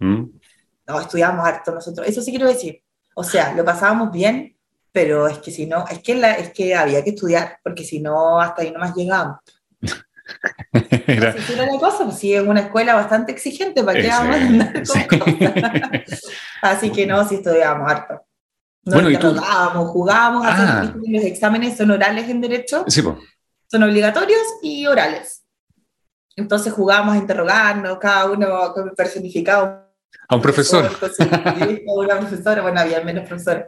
¿Mm? 0.00 0.24
No, 0.88 1.00
estudiamos 1.00 1.46
harto 1.46 1.72
nosotros, 1.72 2.06
eso 2.06 2.22
sí 2.22 2.30
quiero 2.30 2.48
decir. 2.48 2.82
O 3.20 3.24
sea, 3.24 3.52
lo 3.52 3.64
pasábamos 3.64 4.12
bien, 4.12 4.56
pero 4.92 5.26
es 5.26 5.38
que 5.38 5.50
si 5.50 5.66
no, 5.66 5.84
es 5.90 5.98
que, 5.98 6.14
la, 6.14 6.34
es 6.34 6.52
que 6.52 6.76
había 6.76 7.02
que 7.02 7.10
estudiar, 7.10 7.58
porque 7.64 7.82
si 7.82 7.98
no, 7.98 8.40
hasta 8.40 8.62
ahí 8.62 8.70
no 8.70 8.78
más 8.78 8.94
llegábamos. 8.94 9.38
Era... 11.04 11.30
Así 11.30 11.52
era 11.52 11.66
la 11.66 11.80
cosa, 11.80 12.04
pues 12.04 12.16
sí, 12.16 12.32
es 12.32 12.42
una 12.42 12.60
escuela 12.60 12.94
bastante 12.94 13.32
exigente 13.32 13.82
para 13.82 14.00
que 14.00 14.06
vamos 14.06 14.36
Así 16.62 16.92
que 16.92 17.06
no, 17.06 17.28
sí 17.28 17.34
estudiábamos 17.36 17.90
harto. 17.90 18.22
No 18.84 18.92
bueno, 18.92 19.10
interrogábamos, 19.10 19.90
jugábamos, 19.90 20.46
ah. 20.46 20.94
los 20.94 21.24
exámenes 21.24 21.76
son 21.76 21.90
orales 21.90 22.28
en 22.28 22.40
derecho. 22.40 22.84
Sí. 22.86 23.02
Son 23.66 23.82
obligatorios 23.82 24.42
y 24.62 24.86
orales. 24.86 25.42
Entonces 26.36 26.72
jugábamos 26.72 27.16
a 27.16 27.18
interrogarnos, 27.18 27.98
cada 27.98 28.30
uno 28.30 28.72
personificado 28.96 29.87
a 30.28 30.36
un 30.36 30.42
profesor. 30.42 30.90
una 31.86 32.18
profesora, 32.18 32.62
bueno, 32.62 32.80
había 32.80 33.00
menos 33.02 33.26
profesores, 33.26 33.66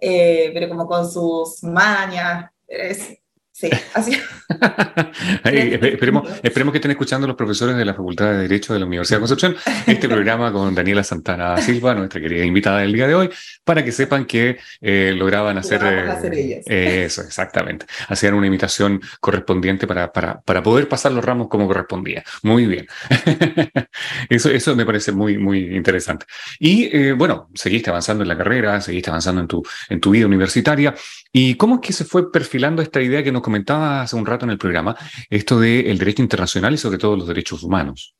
eh, 0.00 0.50
pero 0.52 0.68
como 0.68 0.86
con 0.86 1.10
sus 1.10 1.62
mañas. 1.64 2.50
Es, 2.66 3.18
Sí, 3.56 3.70
así. 3.94 4.20
esperemos, 5.44 6.28
esperemos, 6.42 6.72
que 6.72 6.78
estén 6.78 6.90
escuchando 6.90 7.24
los 7.28 7.36
profesores 7.36 7.76
de 7.76 7.84
la 7.84 7.94
Facultad 7.94 8.32
de 8.32 8.38
Derecho 8.38 8.74
de 8.74 8.80
la 8.80 8.86
Universidad 8.86 9.18
de 9.18 9.20
Concepción 9.20 9.56
este 9.86 10.08
programa 10.08 10.52
con 10.52 10.74
Daniela 10.74 11.04
Santana 11.04 11.56
Silva, 11.58 11.94
nuestra 11.94 12.20
querida 12.20 12.44
invitada 12.44 12.78
del 12.80 12.92
día 12.92 13.06
de 13.06 13.14
hoy, 13.14 13.30
para 13.62 13.84
que 13.84 13.92
sepan 13.92 14.24
que 14.24 14.58
eh, 14.80 15.14
lograban 15.16 15.56
hacer, 15.56 15.82
eh, 15.84 17.04
eso, 17.04 17.22
exactamente, 17.22 17.86
hacían 18.08 18.34
una 18.34 18.48
imitación 18.48 19.00
correspondiente 19.20 19.86
para, 19.86 20.12
para, 20.12 20.40
para, 20.40 20.60
poder 20.60 20.88
pasar 20.88 21.12
los 21.12 21.24
ramos 21.24 21.46
como 21.46 21.68
correspondía. 21.68 22.24
Muy 22.42 22.66
bien. 22.66 22.88
eso, 24.30 24.50
eso 24.50 24.74
me 24.74 24.84
parece 24.84 25.12
muy, 25.12 25.38
muy 25.38 25.76
interesante. 25.76 26.26
Y 26.58 26.86
eh, 26.86 27.12
bueno, 27.12 27.50
seguiste 27.54 27.90
avanzando 27.90 28.24
en 28.24 28.28
la 28.30 28.36
carrera, 28.36 28.80
seguiste 28.80 29.10
avanzando 29.10 29.42
en 29.42 29.46
tu, 29.46 29.62
en 29.88 30.00
tu 30.00 30.10
vida 30.10 30.26
universitaria. 30.26 30.92
¿Y 31.32 31.54
cómo 31.54 31.76
es 31.76 31.80
que 31.82 31.92
se 31.92 32.04
fue 32.04 32.32
perfilando 32.32 32.82
esta 32.82 33.00
idea 33.00 33.22
que 33.22 33.30
nos 33.30 33.43
comentaba 33.44 34.00
hace 34.00 34.16
un 34.16 34.24
rato 34.24 34.46
en 34.46 34.52
el 34.52 34.58
programa, 34.58 34.96
esto 35.28 35.60
del 35.60 35.98
derecho 35.98 36.22
internacional 36.22 36.72
y 36.72 36.78
sobre 36.78 36.98
todo 36.98 37.14
los 37.16 37.28
derechos 37.28 37.62
humanos. 37.62 38.16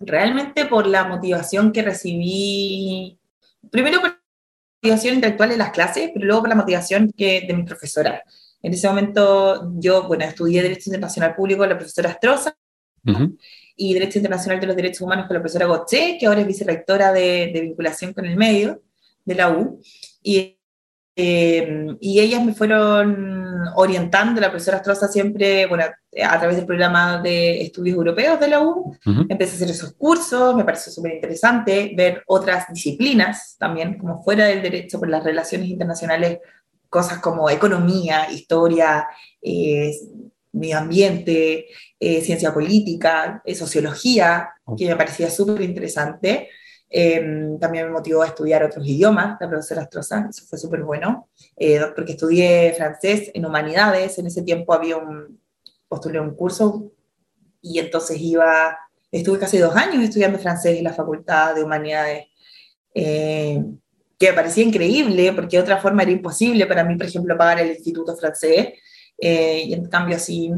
realmente 0.00 0.66
por 0.66 0.86
la 0.86 1.04
motivación 1.04 1.70
que 1.70 1.82
recibí, 1.82 3.18
primero 3.70 4.00
por 4.00 4.10
la 4.10 4.20
motivación 4.82 5.14
intelectual 5.14 5.50
de 5.50 5.56
las 5.56 5.70
clases, 5.70 6.10
pero 6.12 6.26
luego 6.26 6.42
por 6.42 6.48
la 6.48 6.56
motivación 6.56 7.12
que, 7.16 7.44
de 7.46 7.54
mi 7.54 7.62
profesora. 7.62 8.22
En 8.62 8.72
ese 8.72 8.88
momento 8.88 9.72
yo, 9.76 10.08
bueno, 10.08 10.24
estudié 10.24 10.62
Derecho 10.62 10.88
Internacional 10.90 11.34
Público 11.34 11.60
con 11.60 11.68
la 11.68 11.78
profesora 11.78 12.10
Astroza 12.10 12.56
y 13.76 13.92
Derecho 13.92 14.18
Internacional 14.18 14.60
de 14.60 14.66
los 14.66 14.76
Derechos 14.76 15.02
Humanos 15.02 15.26
con 15.26 15.34
la 15.34 15.42
profesora 15.42 15.66
Gotché, 15.66 16.16
que 16.18 16.26
ahora 16.26 16.40
es 16.40 16.46
vicerrectora 16.46 17.12
de, 17.12 17.50
de 17.52 17.60
vinculación 17.60 18.14
con 18.14 18.24
el 18.24 18.36
medio 18.36 18.82
de 19.24 19.34
la 19.34 19.50
U. 19.50 19.80
Y 20.22 20.53
eh, 21.16 21.86
y 22.00 22.20
ellas 22.20 22.44
me 22.44 22.54
fueron 22.54 23.62
orientando, 23.76 24.40
la 24.40 24.50
profesora 24.50 24.78
Astroza 24.78 25.06
siempre, 25.08 25.66
bueno, 25.66 25.84
a 25.84 26.38
través 26.38 26.56
del 26.56 26.66
programa 26.66 27.20
de 27.22 27.62
estudios 27.62 27.96
europeos 27.96 28.40
de 28.40 28.48
la 28.48 28.62
U, 28.62 28.96
empecé 29.28 29.52
a 29.52 29.54
hacer 29.56 29.70
esos 29.70 29.92
cursos, 29.94 30.56
me 30.56 30.64
pareció 30.64 30.92
súper 30.92 31.14
interesante 31.14 31.92
ver 31.96 32.22
otras 32.26 32.66
disciplinas 32.72 33.56
también, 33.58 33.96
como 33.96 34.22
fuera 34.22 34.46
del 34.46 34.62
derecho, 34.62 34.98
por 34.98 35.08
las 35.08 35.22
relaciones 35.22 35.68
internacionales, 35.68 36.38
cosas 36.88 37.18
como 37.18 37.48
economía, 37.48 38.30
historia, 38.30 39.06
eh, 39.40 39.92
medio 40.52 40.78
ambiente, 40.78 41.66
eh, 41.98 42.20
ciencia 42.22 42.52
política, 42.52 43.42
sociología, 43.54 44.50
que 44.76 44.86
me 44.86 44.96
parecía 44.96 45.30
súper 45.30 45.62
interesante. 45.62 46.48
Em, 46.96 47.58
también 47.58 47.86
me 47.86 47.90
motivó 47.90 48.22
a 48.22 48.28
estudiar 48.28 48.62
otros 48.62 48.86
idiomas, 48.86 49.36
la 49.40 49.48
profesora 49.48 49.82
Astroza, 49.82 50.28
eso 50.30 50.44
fue 50.48 50.56
súper 50.56 50.84
bueno, 50.84 51.28
eh, 51.56 51.80
porque 51.92 52.12
estudié 52.12 52.72
francés 52.72 53.32
en 53.34 53.44
humanidades, 53.44 54.16
en 54.20 54.28
ese 54.28 54.42
tiempo 54.42 54.72
había 54.72 54.98
un, 54.98 55.40
postulé 55.88 56.20
un 56.20 56.36
curso 56.36 56.92
y 57.60 57.80
entonces 57.80 58.20
iba, 58.20 58.78
estuve 59.10 59.40
casi 59.40 59.58
dos 59.58 59.74
años 59.74 60.04
estudiando 60.04 60.38
francés 60.38 60.78
en 60.78 60.84
la 60.84 60.92
Facultad 60.92 61.56
de 61.56 61.64
Humanidades, 61.64 62.26
eh, 62.94 63.60
que 64.16 64.28
me 64.28 64.32
parecía 64.32 64.62
increíble, 64.62 65.32
porque 65.32 65.56
de 65.56 65.64
otra 65.64 65.78
forma 65.78 66.02
era 66.04 66.12
imposible 66.12 66.64
para 66.64 66.84
mí, 66.84 66.94
por 66.94 67.06
ejemplo, 67.06 67.36
pagar 67.36 67.58
el 67.58 67.70
instituto 67.70 68.14
francés, 68.16 68.68
eh, 69.18 69.64
y 69.66 69.74
en 69.74 69.86
cambio 69.86 70.14
así 70.14 70.52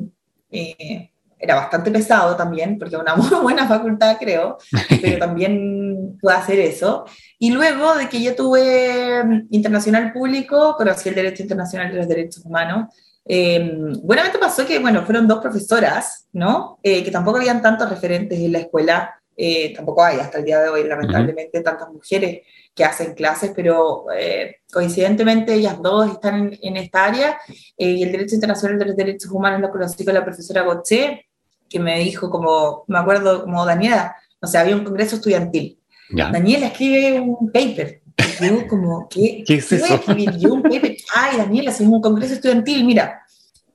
era 1.38 1.54
bastante 1.56 1.90
pesado 1.90 2.36
también, 2.36 2.78
porque 2.78 2.96
es 2.96 3.00
una 3.00 3.14
muy 3.16 3.28
buena 3.40 3.66
facultad, 3.66 4.16
creo, 4.18 4.58
pero 5.00 5.18
también 5.18 5.85
pude 6.20 6.34
hacer 6.34 6.58
eso. 6.60 7.04
Y 7.38 7.50
luego 7.50 7.94
de 7.96 8.08
que 8.08 8.22
yo 8.22 8.34
tuve 8.34 9.22
mm, 9.24 9.48
internacional 9.50 10.12
público, 10.12 10.74
conocí 10.76 11.08
el 11.08 11.14
Derecho 11.14 11.42
Internacional 11.42 11.90
de 11.90 11.98
los 11.98 12.08
Derechos 12.08 12.44
Humanos, 12.44 12.94
eh, 13.28 13.72
buenamente 14.02 14.38
pasó 14.38 14.64
que, 14.66 14.78
bueno, 14.78 15.04
fueron 15.04 15.26
dos 15.26 15.40
profesoras, 15.40 16.28
¿no? 16.32 16.78
Eh, 16.82 17.02
que 17.02 17.10
tampoco 17.10 17.38
habían 17.38 17.60
tantos 17.60 17.90
referentes 17.90 18.38
en 18.38 18.52
la 18.52 18.58
escuela, 18.60 19.20
eh, 19.36 19.74
tampoco 19.74 20.04
hay 20.04 20.18
hasta 20.18 20.38
el 20.38 20.44
día 20.44 20.60
de 20.60 20.68
hoy, 20.68 20.84
lamentablemente, 20.84 21.60
tantas 21.60 21.90
mujeres 21.90 22.42
que 22.74 22.84
hacen 22.84 23.14
clases, 23.14 23.52
pero 23.54 24.06
eh, 24.16 24.56
coincidentemente 24.72 25.54
ellas 25.54 25.80
dos 25.82 26.10
están 26.10 26.56
en, 26.60 26.76
esta 26.76 27.06
área 27.06 27.38
y 27.76 28.02
el 28.02 28.12
Derecho 28.12 28.34
Internacional 28.34 28.78
de 28.78 28.84
los 28.84 28.96
Derechos 28.96 29.30
Humanos 29.30 29.60
lo 29.60 29.70
conocí 29.70 30.04
con 30.04 30.14
la 30.14 30.24
profesora 30.24 30.62
Gotché, 30.62 31.26
que 31.68 31.80
me 31.80 31.98
dijo 31.98 32.30
como, 32.30 32.84
me 32.86 32.98
acuerdo 32.98 33.42
como 33.42 33.64
Daniela, 33.64 34.14
o 34.40 34.46
sea, 34.46 34.60
había 34.60 34.76
un 34.76 34.84
congreso 34.84 35.16
estudiantil. 35.16 35.78
Daniela 36.10 36.66
escribe 36.66 37.20
un 37.20 37.50
paper. 37.50 38.02
Y 38.40 38.46
yo 38.46 38.66
como, 38.68 39.08
¿qué, 39.08 39.44
¿Qué 39.46 39.54
es 39.56 39.72
eso? 39.72 39.94
escribir 39.94 40.36
yo 40.38 40.54
un 40.54 40.62
paper? 40.62 40.96
Ay, 41.14 41.38
Daniela, 41.38 41.70
hacemos 41.70 41.94
un 41.94 42.02
congreso 42.02 42.34
estudiantil, 42.34 42.84
mira, 42.84 43.20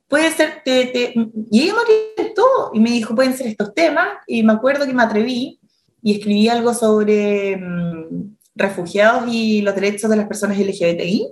puede 0.07 0.29
ser, 0.31 0.61
te, 0.63 0.85
te... 0.87 1.13
y 1.51 1.61
ella 1.61 1.73
me 2.17 2.25
todo 2.31 2.71
y 2.73 2.79
me 2.79 2.91
dijo, 2.91 3.15
pueden 3.15 3.35
ser 3.35 3.47
estos 3.47 3.73
temas, 3.73 4.07
y 4.27 4.43
me 4.43 4.53
acuerdo 4.53 4.85
que 4.85 4.93
me 4.93 5.03
atreví 5.03 5.59
y 6.01 6.17
escribí 6.17 6.47
algo 6.49 6.73
sobre 6.73 7.57
mm, 7.57 8.35
refugiados 8.55 9.31
y 9.31 9.61
los 9.61 9.75
derechos 9.75 10.09
de 10.09 10.17
las 10.17 10.27
personas 10.27 10.57
LGBTI, 10.57 11.27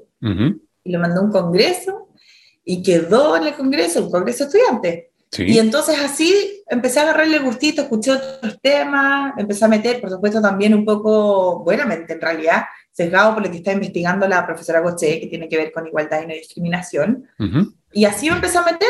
y 0.84 0.92
lo 0.92 1.00
mandé 1.00 1.18
a 1.18 1.24
un 1.24 1.32
congreso, 1.32 2.10
y 2.64 2.84
quedó 2.84 3.36
en 3.36 3.48
el 3.48 3.54
congreso, 3.56 4.06
un 4.06 4.12
congreso 4.12 4.44
estudiante. 4.44 5.12
Y 5.38 5.60
entonces 5.60 5.98
así 6.00 6.64
empecé 6.68 7.00
a 7.00 7.04
agarrarle 7.04 7.40
gustito, 7.40 7.84
escuché 7.84 8.12
otros 8.12 8.60
temas, 8.62 9.34
empecé 9.38 9.64
a 9.64 9.68
meter, 9.68 10.02
por 10.02 10.10
supuesto, 10.10 10.42
también 10.42 10.74
un 10.74 10.84
poco, 10.84 11.60
buenamente 11.64 12.14
en 12.14 12.22
realidad, 12.22 12.64
sesgado 12.92 13.36
por 13.36 13.46
lo 13.46 13.52
que 13.52 13.58
está 13.58 13.72
investigando 13.72 14.28
la 14.28 14.46
profesora 14.46 14.80
Goche, 14.80 15.20
que 15.20 15.28
tiene 15.28 15.48
que 15.48 15.58
ver 15.58 15.72
con 15.72 15.86
igualdad 15.86 16.24
y 16.24 16.28
no 16.28 16.34
discriminación. 16.34 17.28
Y 17.94 18.06
así 18.06 18.30
me 18.30 18.38
empecé 18.38 18.58
a 18.58 18.64
meter 18.64 18.90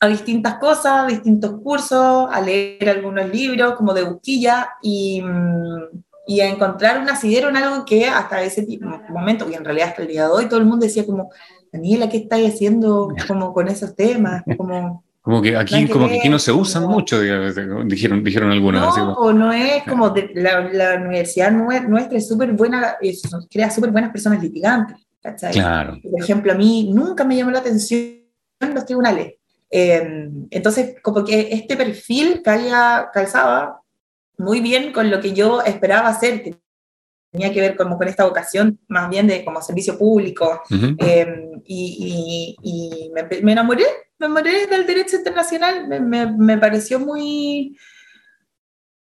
a 0.00 0.08
distintas 0.08 0.54
cosas, 0.56 1.06
distintos 1.06 1.60
cursos, 1.62 2.28
a 2.30 2.40
leer 2.40 2.88
algunos 2.88 3.28
libros 3.28 3.74
como 3.74 3.94
de 3.94 4.02
busquilla 4.02 4.70
y, 4.82 5.22
y 6.26 6.40
a 6.40 6.48
encontrar 6.48 7.00
un 7.00 7.08
asidero 7.08 7.50
en 7.50 7.56
algo 7.56 7.84
que 7.84 8.06
hasta 8.08 8.42
ese 8.42 8.66
momento, 9.08 9.48
y 9.48 9.54
en 9.54 9.64
realidad 9.64 9.90
hasta 9.90 10.02
el 10.02 10.08
día 10.08 10.24
de 10.24 10.32
hoy, 10.32 10.48
todo 10.48 10.58
el 10.58 10.66
mundo 10.66 10.86
decía 10.86 11.06
como, 11.06 11.30
Daniela, 11.72 12.08
¿qué 12.08 12.16
estáis 12.16 12.54
haciendo 12.54 13.14
como 13.28 13.52
con 13.52 13.68
esos 13.68 13.94
temas? 13.94 14.42
Como, 14.56 15.04
como 15.20 15.42
que 15.42 15.56
aquí, 15.56 15.86
como 15.88 16.08
que 16.08 16.18
aquí 16.18 16.28
no 16.30 16.38
se 16.38 16.50
usan 16.50 16.84
mucho, 16.84 17.20
dijeron, 17.20 18.24
dijeron 18.24 18.50
algunos. 18.50 18.96
No, 18.96 19.32
no 19.32 19.52
es 19.52 19.82
como 19.84 20.14
la, 20.34 20.96
universidad 20.96 21.52
nuestra 21.52 22.16
es 22.16 22.26
súper 22.26 22.52
buena, 22.52 22.96
crea 23.50 23.70
súper 23.70 23.90
buenas 23.90 24.10
personas 24.10 24.42
litigantes. 24.42 24.96
Claro. 25.52 25.98
Por 26.02 26.22
ejemplo, 26.22 26.52
a 26.52 26.54
mí 26.54 26.90
nunca 26.92 27.24
me 27.24 27.36
llamó 27.36 27.50
la 27.50 27.58
atención 27.58 28.20
los 28.74 28.86
tribunales. 28.86 29.34
Em, 29.70 30.48
entonces, 30.50 30.96
como 31.02 31.24
que 31.24 31.48
este 31.52 31.76
perfil 31.76 32.42
calzaba 32.42 33.82
muy 34.38 34.60
bien 34.60 34.92
con 34.92 35.10
lo 35.10 35.20
que 35.20 35.32
yo 35.32 35.60
esperaba 35.62 36.08
hacer, 36.08 36.42
que 36.42 36.56
tenía 37.30 37.52
que 37.52 37.60
ver 37.60 37.76
como 37.76 37.96
con 37.96 38.08
esta 38.08 38.24
vocación 38.24 38.78
más 38.88 39.08
bien 39.08 39.26
de 39.26 39.44
como 39.44 39.62
servicio 39.62 39.96
público. 39.96 40.62
Em, 40.70 41.62
y, 41.64 42.56
y, 42.62 43.10
me, 43.14 43.42
me, 43.42 43.52
enamoré, 43.52 43.84
me 44.18 44.26
enamoré 44.26 44.66
del 44.66 44.86
derecho 44.86 45.16
internacional, 45.16 45.86
me, 45.86 46.00
me, 46.00 46.26
me 46.26 46.58
pareció 46.58 46.98
muy, 46.98 47.76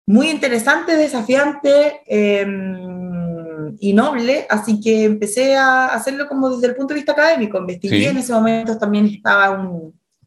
muy 0.06 0.30
interesante, 0.30 0.96
desafiante 0.96 2.00
em, 2.06 3.76
y 3.78 3.92
noble, 3.92 4.46
así 4.48 4.80
que 4.80 5.04
empecé 5.04 5.54
a 5.54 5.88
hacerlo 5.88 6.26
como 6.26 6.50
desde 6.50 6.68
el 6.68 6.74
punto 6.74 6.94
de 6.94 7.00
vista 7.00 7.12
académico. 7.12 7.58
Investigué, 7.58 8.08
en 8.08 8.16
ese 8.16 8.32
momento 8.32 8.78
también 8.78 9.06
estaba 9.06 9.70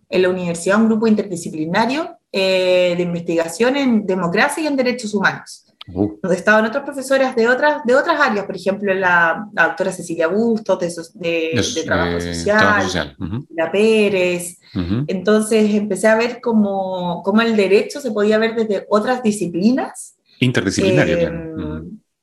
en 0.10 0.22
la 0.22 0.30
universidad 0.30 0.80
un 0.80 0.88
grupo 0.88 1.08
interdisciplinario 1.08 2.18
eh, 2.32 2.94
de 2.96 3.04
investigación 3.04 3.76
en 3.76 4.06
democracia 4.06 4.64
y 4.64 4.68
en 4.68 4.76
derechos 4.76 5.14
humanos. 5.14 5.71
Uh. 5.94 6.20
donde 6.22 6.38
estaban 6.38 6.66
otras 6.66 6.84
profesoras 6.84 7.36
de 7.36 7.48
otras, 7.48 7.84
de 7.84 7.96
otras 7.96 8.20
áreas, 8.20 8.46
por 8.46 8.56
ejemplo, 8.56 8.94
la, 8.94 9.48
doctora 9.52 9.92
Cecilia 9.92 10.28
Bustos, 10.28 10.80
de, 11.14 11.52
de, 11.76 11.84
Trabajo 11.84 12.18
eh, 12.18 12.34
Social, 12.34 13.18
la 13.56 13.72
Pérez. 13.72 14.60
Entonces 15.08 15.74
empecé 15.74 16.08
a 16.08 16.16
ver 16.16 16.40
cómo, 16.42 17.22
cómo, 17.24 17.42
el 17.42 17.56
derecho 17.56 18.00
se 18.00 18.12
podía 18.12 18.38
ver 18.38 18.56
desde 18.56 18.86
otras 18.90 19.22
disciplinas. 19.22 20.18
Interdisciplinaria. 20.40 21.30
Eh, 21.30 21.82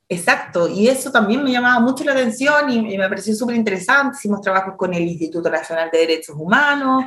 exacto, 0.09 0.69
y 0.69 0.89
eso 0.89 1.11
también 1.11 1.45
me 1.45 1.53
llamaba 1.53 1.81
mucho 1.81 2.05
la 2.05 2.13
atención 2.13 2.71
y, 2.71 2.95
y 2.95 2.99
me 2.99 3.09
pareció 3.09 3.35
súper 3.35 3.57
interesante. 3.57 4.17
Hicimos 4.19 4.41
trabajos 4.41 4.75
con 4.77 4.95
el 4.95 5.03
Instituto 5.03 5.51
Nacional 5.51 5.91
de 5.93 5.99
Derechos 5.99 6.37
Humanos. 6.39 7.05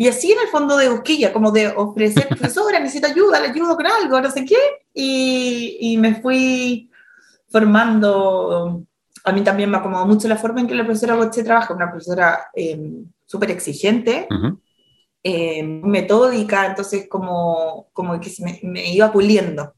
Y 0.00 0.06
así 0.06 0.30
en 0.30 0.38
el 0.38 0.46
fondo 0.46 0.76
de 0.76 0.88
busquilla, 0.88 1.32
como 1.32 1.50
de 1.50 1.66
ofrecer, 1.66 2.28
profesora, 2.28 2.78
necesito 2.78 3.08
ayuda, 3.08 3.40
le 3.40 3.48
ayudo 3.48 3.76
con 3.76 3.86
algo, 3.86 4.20
no 4.20 4.30
sé 4.30 4.44
qué. 4.44 4.56
Y, 4.94 5.76
y 5.80 5.96
me 5.98 6.14
fui 6.22 6.88
formando. 7.50 8.84
A 9.24 9.32
mí 9.32 9.42
también 9.42 9.70
me 9.70 9.76
acomodó 9.76 10.06
mucho 10.06 10.28
la 10.28 10.36
forma 10.36 10.60
en 10.60 10.68
que 10.68 10.74
la 10.76 10.84
profesora 10.84 11.16
Boche 11.16 11.42
trabaja, 11.42 11.74
una 11.74 11.90
profesora 11.90 12.46
em, 12.54 13.06
súper 13.26 13.50
exigente, 13.50 14.28
em, 15.22 15.82
metódica, 15.82 16.66
entonces 16.66 17.08
como, 17.08 17.88
como 17.92 18.18
que 18.20 18.30
me, 18.38 18.60
me, 18.62 18.92
iba 18.92 19.12
puliendo. 19.12 19.74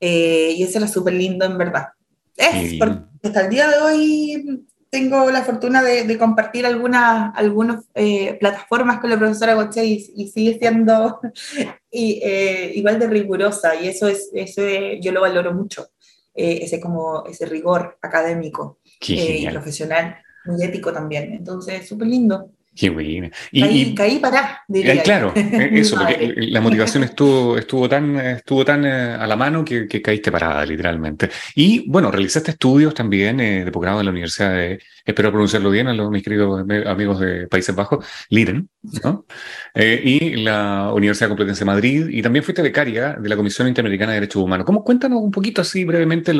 Eh, 0.00 0.54
y 0.56 0.62
eso 0.62 0.78
era 0.78 0.88
súper 0.88 1.12
lindo 1.12 1.44
en 1.44 1.58
verdad. 1.58 1.88
Es, 2.36 2.74
porque 2.78 3.02
hasta 3.22 3.42
el 3.42 3.50
día 3.50 3.68
de 3.68 3.80
hoy 3.80 4.64
tengo 4.90 5.30
la 5.30 5.44
fortuna 5.44 5.82
de, 5.82 6.18
compartir 6.18 6.66
algunas 6.66 7.32
algunas 7.36 7.84
eh, 7.94 8.36
plataformas 8.40 9.00
con 9.00 9.10
la 9.10 9.18
profesora 9.18 9.54
Goche 9.54 9.84
y, 9.84 10.28
sigue 10.28 10.58
siendo 10.58 11.20
y, 11.90 12.20
eh, 12.22 12.72
igual 12.74 12.98
de 12.98 13.06
rigurosa 13.06 13.76
y 13.76 13.88
eso 13.88 14.08
es 14.08 14.30
eso 14.34 14.62
yo 15.00 15.12
lo 15.12 15.20
valoro 15.20 15.54
mucho 15.54 15.88
eh, 16.34 16.60
ese 16.62 16.80
como 16.80 17.24
ese 17.26 17.46
rigor 17.46 17.98
académico 18.02 18.78
y 19.00 19.48
profesional 19.48 20.16
muy 20.44 20.62
ético 20.62 20.92
también. 20.92 21.32
Entonces 21.34 21.86
súper 21.88 22.08
lindo 22.08 22.50
Qué 22.74 22.88
bueno. 22.88 23.28
Y, 23.50 23.94
caí, 23.96 24.20
para, 24.20 24.62
diría. 24.68 24.94
Eh, 24.94 25.02
claro, 25.02 25.32
eh, 25.36 25.70
eso, 25.72 25.96
porque 25.96 26.34
la 26.36 26.60
motivación 26.60 27.02
estuvo, 27.02 27.58
estuvo 27.58 27.88
tan, 27.88 28.16
estuvo 28.16 28.64
tan 28.64 28.84
eh, 28.84 29.14
a 29.14 29.26
la 29.26 29.34
mano 29.34 29.64
que, 29.64 29.88
caíste 30.00 30.30
parada, 30.30 30.64
literalmente. 30.64 31.28
Y 31.56 31.90
bueno, 31.90 32.12
realizaste 32.12 32.52
estudios 32.52 32.94
también 32.94 33.38
de 33.38 33.70
posgrado 33.72 34.00
en 34.00 34.06
la 34.06 34.12
Universidad 34.12 34.52
de, 34.52 34.80
espero 35.04 35.30
pronunciarlo 35.30 35.70
bien 35.70 35.88
a 35.88 35.94
los, 35.94 36.10
mis 36.10 36.22
queridos 36.22 36.64
amigos 36.86 37.18
de 37.18 37.48
Países 37.48 37.74
Bajos, 37.74 38.06
Liden, 38.28 38.68
¿no? 39.02 39.26
y 39.74 40.36
la 40.36 40.92
Universidad 40.94 41.28
Complutense 41.28 41.60
de 41.60 41.64
Madrid, 41.64 42.06
y 42.08 42.22
también 42.22 42.44
fuiste 42.44 42.62
becaria 42.62 43.14
de 43.14 43.28
la 43.28 43.36
Comisión 43.36 43.66
Interamericana 43.66 44.12
de 44.12 44.20
Derechos 44.20 44.42
Humanos. 44.42 44.64
¿Cómo 44.64 44.84
cuéntanos 44.84 45.20
un 45.20 45.32
poquito 45.32 45.60
así 45.60 45.84
brevemente 45.84 46.32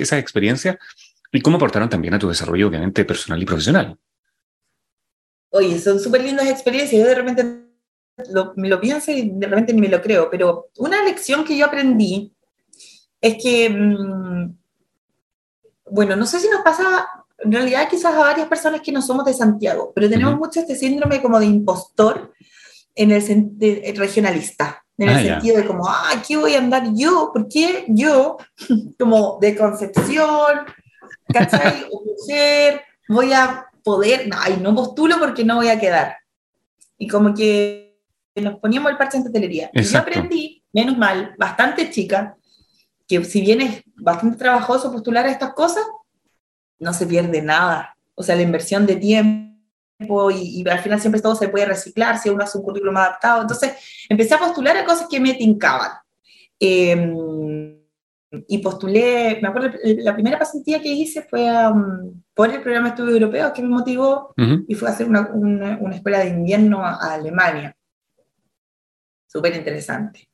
esas 0.00 0.20
experiencias 0.20 0.76
y 1.32 1.40
cómo 1.40 1.56
aportaron 1.56 1.88
también 1.88 2.12
a 2.12 2.18
tu 2.18 2.28
desarrollo, 2.28 2.68
obviamente, 2.68 3.06
personal 3.06 3.42
y 3.42 3.46
profesional? 3.46 3.98
Oye, 5.50 5.78
son 5.78 5.98
súper 5.98 6.22
lindas 6.22 6.48
experiencias. 6.48 7.00
Yo 7.00 7.06
de 7.06 7.14
repente 7.14 7.68
lo, 8.30 8.52
lo 8.56 8.80
pienso 8.80 9.10
y 9.12 9.30
de 9.30 9.46
repente 9.46 9.72
ni 9.72 9.80
me 9.80 9.88
lo 9.88 10.02
creo, 10.02 10.28
pero 10.30 10.68
una 10.78 11.02
lección 11.04 11.44
que 11.44 11.56
yo 11.56 11.66
aprendí 11.66 12.32
es 13.20 13.36
que, 13.42 13.70
mm, 13.70 14.56
bueno, 15.90 16.16
no 16.16 16.26
sé 16.26 16.40
si 16.40 16.48
nos 16.48 16.62
pasa, 16.62 17.08
en 17.38 17.52
realidad 17.52 17.88
quizás 17.88 18.14
a 18.14 18.20
varias 18.20 18.48
personas 18.48 18.80
que 18.80 18.92
no 18.92 19.02
somos 19.02 19.24
de 19.24 19.34
Santiago, 19.34 19.92
pero 19.94 20.08
tenemos 20.08 20.36
mucho 20.36 20.60
este 20.60 20.76
síndrome 20.76 21.22
como 21.22 21.38
de 21.38 21.46
impostor 21.46 22.32
en 22.94 23.12
el 23.12 23.22
de, 23.58 23.94
regionalista, 23.96 24.84
en 24.96 25.08
el 25.08 25.16
ah, 25.16 25.22
sentido 25.22 25.56
de 25.56 25.66
como, 25.66 25.88
ah, 25.88 26.10
aquí 26.14 26.36
voy 26.36 26.54
a 26.54 26.58
andar 26.58 26.92
yo, 26.94 27.30
¿por 27.32 27.48
qué 27.48 27.84
yo, 27.88 28.36
como 28.98 29.38
de 29.40 29.56
Concepción, 29.56 30.66
¿cachai? 31.32 31.86
O 31.92 32.02
mujer, 32.04 32.82
voy 33.08 33.32
a 33.32 33.66
poder, 33.88 34.28
ay, 34.36 34.58
no 34.60 34.74
postulo 34.74 35.18
porque 35.18 35.44
no 35.44 35.56
voy 35.56 35.68
a 35.68 35.80
quedar. 35.80 36.18
Y 36.98 37.08
como 37.08 37.32
que 37.32 37.98
nos 38.34 38.58
poníamos 38.58 38.90
el 38.90 38.98
parche 38.98 39.16
en 39.16 39.24
tetelería. 39.24 39.70
Y 39.72 39.82
yo 39.82 39.98
aprendí, 39.98 40.62
menos 40.74 40.98
mal, 40.98 41.34
bastante 41.38 41.90
chica, 41.90 42.36
que 43.08 43.24
si 43.24 43.40
bien 43.40 43.62
es 43.62 43.82
bastante 43.96 44.36
trabajoso 44.36 44.92
postular 44.92 45.24
a 45.24 45.30
estas 45.30 45.54
cosas, 45.54 45.86
no 46.78 46.92
se 46.92 47.06
pierde 47.06 47.40
nada. 47.40 47.96
O 48.14 48.22
sea, 48.22 48.36
la 48.36 48.42
inversión 48.42 48.84
de 48.84 48.96
tiempo 48.96 50.30
y, 50.30 50.62
al 50.68 50.80
final 50.80 51.00
siempre 51.00 51.22
todo 51.22 51.34
se 51.34 51.48
puede 51.48 51.64
reciclar 51.64 52.18
si 52.18 52.28
uno 52.28 52.44
hace 52.44 52.58
un 52.58 52.64
currículum 52.64 52.98
adaptado. 52.98 53.40
Entonces, 53.40 53.72
empecé 54.06 54.34
a 54.34 54.38
postular 54.38 54.76
a 54.76 54.84
cosas 54.84 55.08
que 55.10 55.18
me 55.18 55.32
tincaban. 55.32 55.92
Eh, 56.60 56.94
y 58.30 58.58
postulé, 58.58 59.38
me 59.40 59.48
acuerdo, 59.48 59.78
la 59.82 60.14
primera 60.14 60.38
pasantía 60.38 60.80
que 60.80 60.92
hice 60.92 61.22
fue 61.22 61.48
um, 61.68 62.22
por 62.34 62.50
el 62.50 62.60
programa 62.60 62.88
de 62.88 62.90
estudios 62.90 63.14
europeos 63.14 63.52
que 63.52 63.62
me 63.62 63.68
motivó 63.68 64.34
y 64.66 64.74
fue 64.74 64.88
a 64.88 64.92
hacer 64.92 65.08
una, 65.08 65.30
una, 65.32 65.94
escuela 65.94 66.20
de 66.20 66.28
invierno 66.28 66.84
a, 66.84 67.14
Alemania. 67.14 67.74
Súper 69.26 69.56
interesante. 69.56 70.28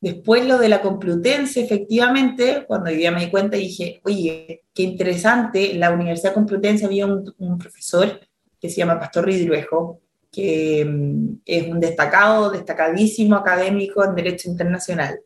Después 0.00 0.46
lo 0.46 0.58
de 0.58 0.68
la 0.68 0.80
Complutense, 0.80 1.60
efectivamente, 1.60 2.64
cuando 2.66 2.90
yo 2.90 2.98
ya 2.98 3.10
me 3.10 3.24
di 3.24 3.30
cuenta 3.30 3.56
dije, 3.56 4.00
oye, 4.04 4.64
qué 4.74 4.82
interesante, 4.82 5.72
en 5.72 5.80
la 5.80 5.90
Universidad 5.90 6.34
Complutense 6.34 6.84
había 6.84 7.06
un, 7.06 7.34
un 7.38 7.58
profesor 7.58 8.20
que 8.60 8.68
se 8.68 8.76
llama 8.76 9.00
Pastor 9.00 9.24
Ridruejo, 9.24 10.02
que 10.38 10.84
mm, 10.84 11.40
es 11.44 11.66
un 11.66 11.80
destacado, 11.80 12.50
destacadísimo 12.50 13.34
académico 13.34 14.04
en 14.04 14.14
Derecho 14.14 14.48
Internacional, 14.48 15.18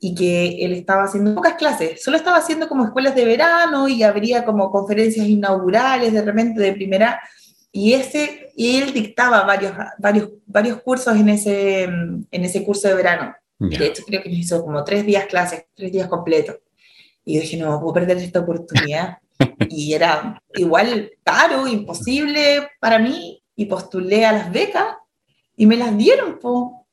y 0.00 0.16
que 0.16 0.64
él 0.64 0.72
estaba 0.72 1.04
haciendo 1.04 1.36
pocas 1.36 1.54
clases, 1.54 2.02
solo 2.02 2.16
estaba 2.16 2.38
haciendo 2.38 2.68
como 2.68 2.84
escuelas 2.84 3.14
de 3.14 3.24
verano 3.24 3.86
y 3.86 4.02
habría 4.02 4.44
como 4.44 4.72
conferencias 4.72 5.28
inaugurales 5.28 6.12
de 6.12 6.22
repente 6.22 6.60
de 6.60 6.72
primera, 6.72 7.20
y, 7.70 7.92
ese, 7.92 8.50
y 8.56 8.78
él 8.78 8.92
dictaba 8.92 9.44
varios, 9.44 9.74
varios, 9.98 10.30
varios 10.44 10.82
cursos 10.82 11.16
en 11.16 11.28
ese, 11.28 11.86
mm, 11.86 12.24
en 12.28 12.44
ese 12.44 12.64
curso 12.64 12.88
de 12.88 12.94
verano. 12.94 13.36
De 13.60 13.86
hecho, 13.86 14.02
creo 14.04 14.22
que 14.22 14.28
nos 14.28 14.38
hizo 14.38 14.64
como 14.64 14.82
tres 14.82 15.06
días 15.06 15.26
clases, 15.26 15.66
tres 15.74 15.92
días 15.92 16.08
completos. 16.08 16.56
Y 17.24 17.34
yo 17.34 17.40
dije, 17.42 17.56
no, 17.56 17.80
puedo 17.80 17.94
perder 17.94 18.16
esta 18.18 18.40
oportunidad. 18.40 19.18
y 19.70 19.92
era 19.92 20.42
igual 20.54 21.12
caro, 21.22 21.68
imposible 21.68 22.68
para 22.80 22.98
mí, 22.98 23.37
y 23.58 23.66
postulé 23.66 24.24
a 24.24 24.30
las 24.30 24.52
becas 24.52 24.96
y 25.56 25.66
me 25.66 25.76
las 25.76 25.98
dieron, 25.98 26.38
po. 26.38 26.86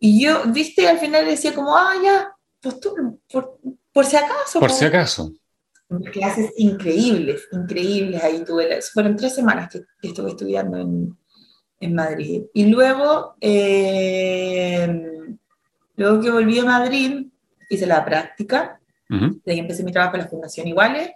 Y 0.00 0.20
yo, 0.20 0.42
viste, 0.46 0.88
al 0.88 0.98
final 0.98 1.24
decía 1.24 1.54
como, 1.54 1.76
ah, 1.76 1.94
ya, 2.02 2.36
postulo, 2.60 3.20
por, 3.30 3.60
por 3.92 4.04
si 4.04 4.16
acaso. 4.16 4.58
Por 4.58 4.72
si 4.72 4.84
acaso. 4.84 5.32
Clases 6.12 6.54
increíbles, 6.56 7.46
increíbles. 7.52 8.20
Ahí 8.20 8.44
tuve, 8.44 8.82
fueron 8.82 9.14
tres 9.14 9.32
semanas 9.36 9.68
que, 9.70 9.82
estuve 10.02 10.30
estudiando 10.30 10.76
en, 10.76 11.16
en, 11.78 11.94
Madrid. 11.94 12.46
Y 12.52 12.64
luego, 12.66 13.36
eh, 13.40 14.88
luego 15.94 16.20
que 16.20 16.30
volví 16.32 16.58
a 16.58 16.64
Madrid, 16.64 17.28
hice 17.70 17.86
la 17.86 18.04
práctica. 18.04 18.80
De 19.08 19.52
ahí 19.52 19.60
empecé 19.60 19.84
mi 19.84 19.92
trabajo 19.92 20.16
en 20.16 20.22
la 20.22 20.28
Fundación 20.28 20.66
Iguales 20.66 21.12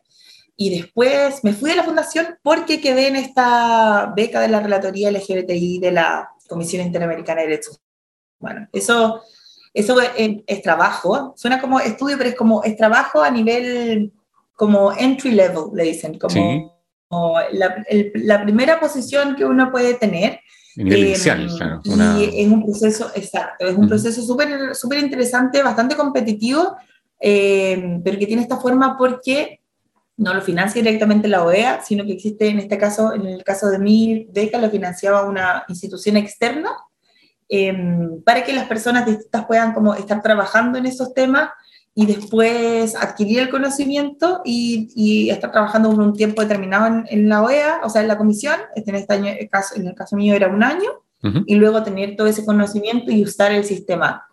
y 0.57 0.71
después 0.71 1.45
me 1.45 1.53
fui 1.53 1.71
de 1.71 1.77
la 1.77 1.85
fundación 1.85 2.39
porque 2.43 2.81
quedé 2.81 3.09
en 3.09 3.17
esta 3.17 4.13
beca 4.17 4.41
de 4.41 4.49
la 4.49 4.61
Relatoría 4.61 5.11
LGBTI 5.11 5.81
de 5.81 5.93
la 5.93 6.31
Comisión 6.49 6.87
Interamericana 6.87 7.43
de 7.43 7.49
Derechos 7.49 7.81
Bueno, 8.39 8.67
Eso, 8.73 9.21
eso 9.75 9.99
es, 10.01 10.63
trabajo, 10.63 11.35
suena 11.37 11.61
como 11.61 11.79
estudio, 11.81 12.17
pero 12.17 12.31
es 12.31 12.37
como 12.37 12.65
es 12.65 12.75
trabajo 12.77 13.21
a 13.21 13.31
nivel 13.31 14.13
como 14.55 14.93
entry 14.97 15.33
level, 15.33 15.65
le 15.75 15.85
dicen, 15.85 16.19
como, 16.19 17.39
la, 17.53 18.43
primera 18.43 18.81
posición 18.81 19.37
que 19.37 19.45
uno 19.45 19.71
puede 19.71 19.95
tener. 19.95 20.41
Nivel 20.77 21.15
em, 21.15 21.49
claro. 21.49 21.81
Y 22.19 22.43
es 22.43 22.49
un 22.49 22.65
proceso, 22.65 23.11
exacto, 23.15 23.67
es 23.67 23.77
un 23.77 23.87
proceso 23.87 24.23
súper 24.23 24.75
súper 24.75 25.01
interesante, 25.01 25.63
bastante 25.63 25.95
competitivo, 25.95 26.77
em, 27.21 28.03
pero 28.03 28.19
que 28.19 28.27
tiene 28.27 28.43
esta 28.43 28.57
forma 28.57 28.97
porque 28.97 29.61
no 30.17 30.33
lo 30.33 30.41
financia 30.41 30.83
directamente 30.83 31.29
la 31.29 31.45
OEA, 31.45 31.83
sino 31.83 32.05
que 32.05 32.13
existe 32.13 32.49
en 32.49 32.59
este 32.59 32.79
caso, 32.79 33.13
en 33.13 33.27
el 33.27 33.45
caso 33.45 33.69
de 33.69 33.79
mi 33.79 34.27
beca, 34.31 34.59
lo 34.59 34.71
financiaba 34.71 35.25
una 35.25 35.65
institución 35.69 36.17
externa 36.17 36.71
em, 37.49 38.23
para 38.23 38.43
que 38.43 38.53
las 38.53 38.67
personas 38.67 39.07
distintas 39.07 39.45
puedan 39.47 39.75
como 39.75 39.95
estar 39.95 40.23
trabajando 40.23 40.79
en 40.79 40.87
esos 40.87 41.13
temas 41.13 41.51
y 41.95 42.07
después 42.07 42.95
adquirir 42.95 43.41
el 43.41 43.51
conocimiento 43.51 44.43
y, 44.45 45.31
estar 45.31 45.51
trabajando 45.51 45.91
por 45.91 46.01
un 46.01 46.15
tiempo 46.15 46.43
determinado 46.43 47.05
en, 47.09 47.29
la 47.29 47.43
OEA, 47.43 47.81
o 47.85 47.89
sea, 47.89 48.03
en 48.03 48.09
la 48.09 48.19
comisión, 48.19 48.57
este, 48.75 48.91
en, 48.91 48.97
este 48.97 49.15
año, 49.15 49.33
caso, 49.51 49.77
en 49.77 49.87
el 49.87 49.95
caso 49.95 50.15
mío 50.15 50.35
era 50.35 50.49
un 50.49 50.63
año, 50.63 50.91
y 51.47 51.57
luego 51.57 51.83
tener 51.83 52.15
todo 52.15 52.29
ese 52.29 52.45
conocimiento 52.45 53.11
y 53.11 53.25
usar 53.25 53.51
el 53.51 53.65
sistema. 53.65 54.29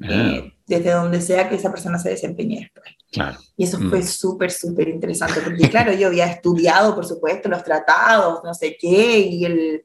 Eh, 0.00 0.55
desde 0.66 0.90
donde 0.90 1.20
sea 1.20 1.48
que 1.48 1.54
esa 1.54 1.70
persona 1.70 1.98
se 1.98 2.10
desempeñe 2.10 2.60
después. 2.60 3.36
Y 3.56 3.64
eso 3.64 3.78
fue 3.78 4.00
mm. 4.00 4.02
súper, 4.02 4.50
súper 4.50 4.88
interesante, 4.88 5.40
porque 5.40 5.68
claro, 5.70 5.92
yo 5.92 6.08
había 6.08 6.26
estudiado, 6.26 6.94
por 6.94 7.06
supuesto, 7.06 7.48
los 7.48 7.62
tratados, 7.62 8.40
no 8.44 8.52
sé 8.52 8.76
qué, 8.78 9.20
y 9.20 9.44
el 9.44 9.84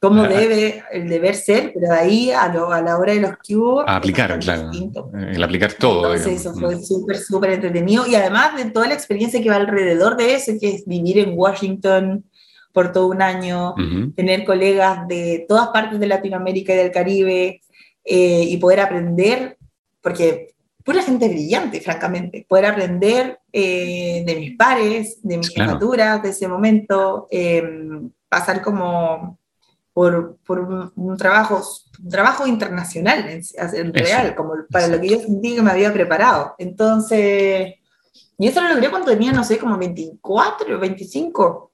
cómo 0.00 0.22
debe, 0.24 0.84
el 0.92 1.08
deber 1.08 1.34
ser, 1.34 1.72
pero 1.74 1.92
de 1.92 1.98
ahí 1.98 2.30
a, 2.30 2.44
a 2.44 2.82
la 2.82 2.98
hora 2.98 3.14
de 3.14 3.20
los 3.20 3.32
hubo... 3.50 3.80
A 3.80 3.96
aplicar, 3.96 4.38
claro. 4.38 4.70
El 4.72 5.42
aplicar 5.42 5.72
todo. 5.72 6.14
Entonces 6.14 6.40
eso 6.40 6.54
fue 6.54 6.76
mm. 6.76 6.82
súper, 6.82 7.16
súper 7.18 7.50
entretenido, 7.50 8.06
y 8.06 8.14
además 8.14 8.56
de 8.56 8.70
toda 8.70 8.88
la 8.88 8.94
experiencia 8.94 9.42
que 9.42 9.50
va 9.50 9.56
alrededor 9.56 10.16
de 10.16 10.34
eso, 10.34 10.52
que 10.60 10.74
es 10.74 10.84
vivir 10.84 11.18
en 11.18 11.32
Washington 11.36 12.24
por 12.72 12.92
todo 12.92 13.08
un 13.08 13.22
año, 13.22 13.74
tener 14.14 14.44
colegas 14.44 15.08
de 15.08 15.46
todas 15.48 15.68
partes 15.68 15.98
de 15.98 16.06
Latinoamérica 16.06 16.74
y 16.74 16.76
del 16.76 16.92
Caribe, 16.92 17.62
eh, 18.10 18.42
y 18.42 18.56
poder 18.56 18.80
aprender, 18.80 19.57
porque 20.00 20.54
pura 20.84 21.02
gente 21.02 21.28
brillante, 21.28 21.80
francamente. 21.82 22.46
Poder 22.48 22.64
aprender 22.64 23.40
eh, 23.52 24.24
de 24.26 24.36
mis 24.36 24.56
pares, 24.56 25.20
de 25.22 25.36
mis 25.36 25.50
jefaturas, 25.50 26.22
de 26.22 26.30
ese 26.30 26.48
momento, 26.48 27.28
em, 27.30 28.10
pasar 28.28 28.62
como 28.62 29.38
por, 29.92 30.38
por 30.46 30.60
un, 30.94 31.16
trabajo, 31.18 31.60
un 32.02 32.08
trabajo 32.08 32.46
internacional 32.46 33.28
en, 33.28 33.92
real, 33.92 34.34
como 34.34 34.54
para 34.70 34.86
lo 34.86 34.98
que 35.00 35.08
yo 35.08 35.20
sentí 35.20 35.56
que 35.56 35.62
me 35.62 35.72
había 35.72 35.92
preparado. 35.92 36.54
Entonces, 36.56 37.74
y 38.38 38.46
eso 38.46 38.62
lo 38.62 38.68
logré 38.68 38.88
cuando 38.88 39.10
tenía, 39.10 39.32
no 39.32 39.44
sé, 39.44 39.58
como 39.58 39.76
24 39.76 40.74
o 40.74 40.80
25. 40.80 41.70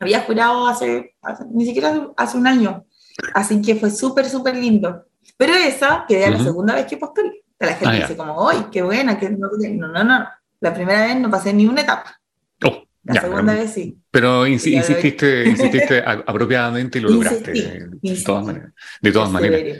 Había 0.00 0.22
jurado 0.22 0.66
hace, 0.66 1.14
ni 1.52 1.66
siquiera 1.66 2.10
hace 2.16 2.36
un 2.36 2.46
año. 2.46 2.84
Así 3.32 3.62
que 3.62 3.76
fue 3.76 3.90
súper, 3.90 4.28
súper 4.28 4.56
lindo. 4.56 5.04
Pero 5.36 5.54
esa 5.54 6.04
quedé 6.08 6.30
la 6.30 6.42
segunda 6.42 6.74
vez 6.74 6.86
que 6.86 6.96
postulé. 6.96 7.44
La 7.58 7.74
gente 7.74 7.86
ah, 7.86 7.92
dice 7.92 8.16
como, 8.16 8.48
¡ay, 8.48 8.66
qué 8.70 8.82
buena! 8.82 9.18
Que 9.18 9.30
no, 9.30 9.48
no, 9.48 10.04
no, 10.04 10.28
La 10.60 10.74
primera 10.74 11.06
vez 11.06 11.16
no 11.16 11.30
pasé 11.30 11.52
ni 11.52 11.66
una 11.66 11.82
etapa. 11.82 12.20
Oh, 12.64 12.84
la 13.04 13.20
segunda 13.20 13.54
vez 13.54 13.72
sí. 13.72 13.96
Pero 14.10 14.46
insististe, 14.46 15.44
insististe 15.48 16.02
apropiadamente 16.04 16.98
y 16.98 17.02
lo 17.02 17.10
lograste. 17.10 17.52
de 17.52 18.22
todas 18.24 18.44
maneras. 18.44 18.72
De 19.00 19.12
todas 19.12 19.30
maneras. 19.30 19.78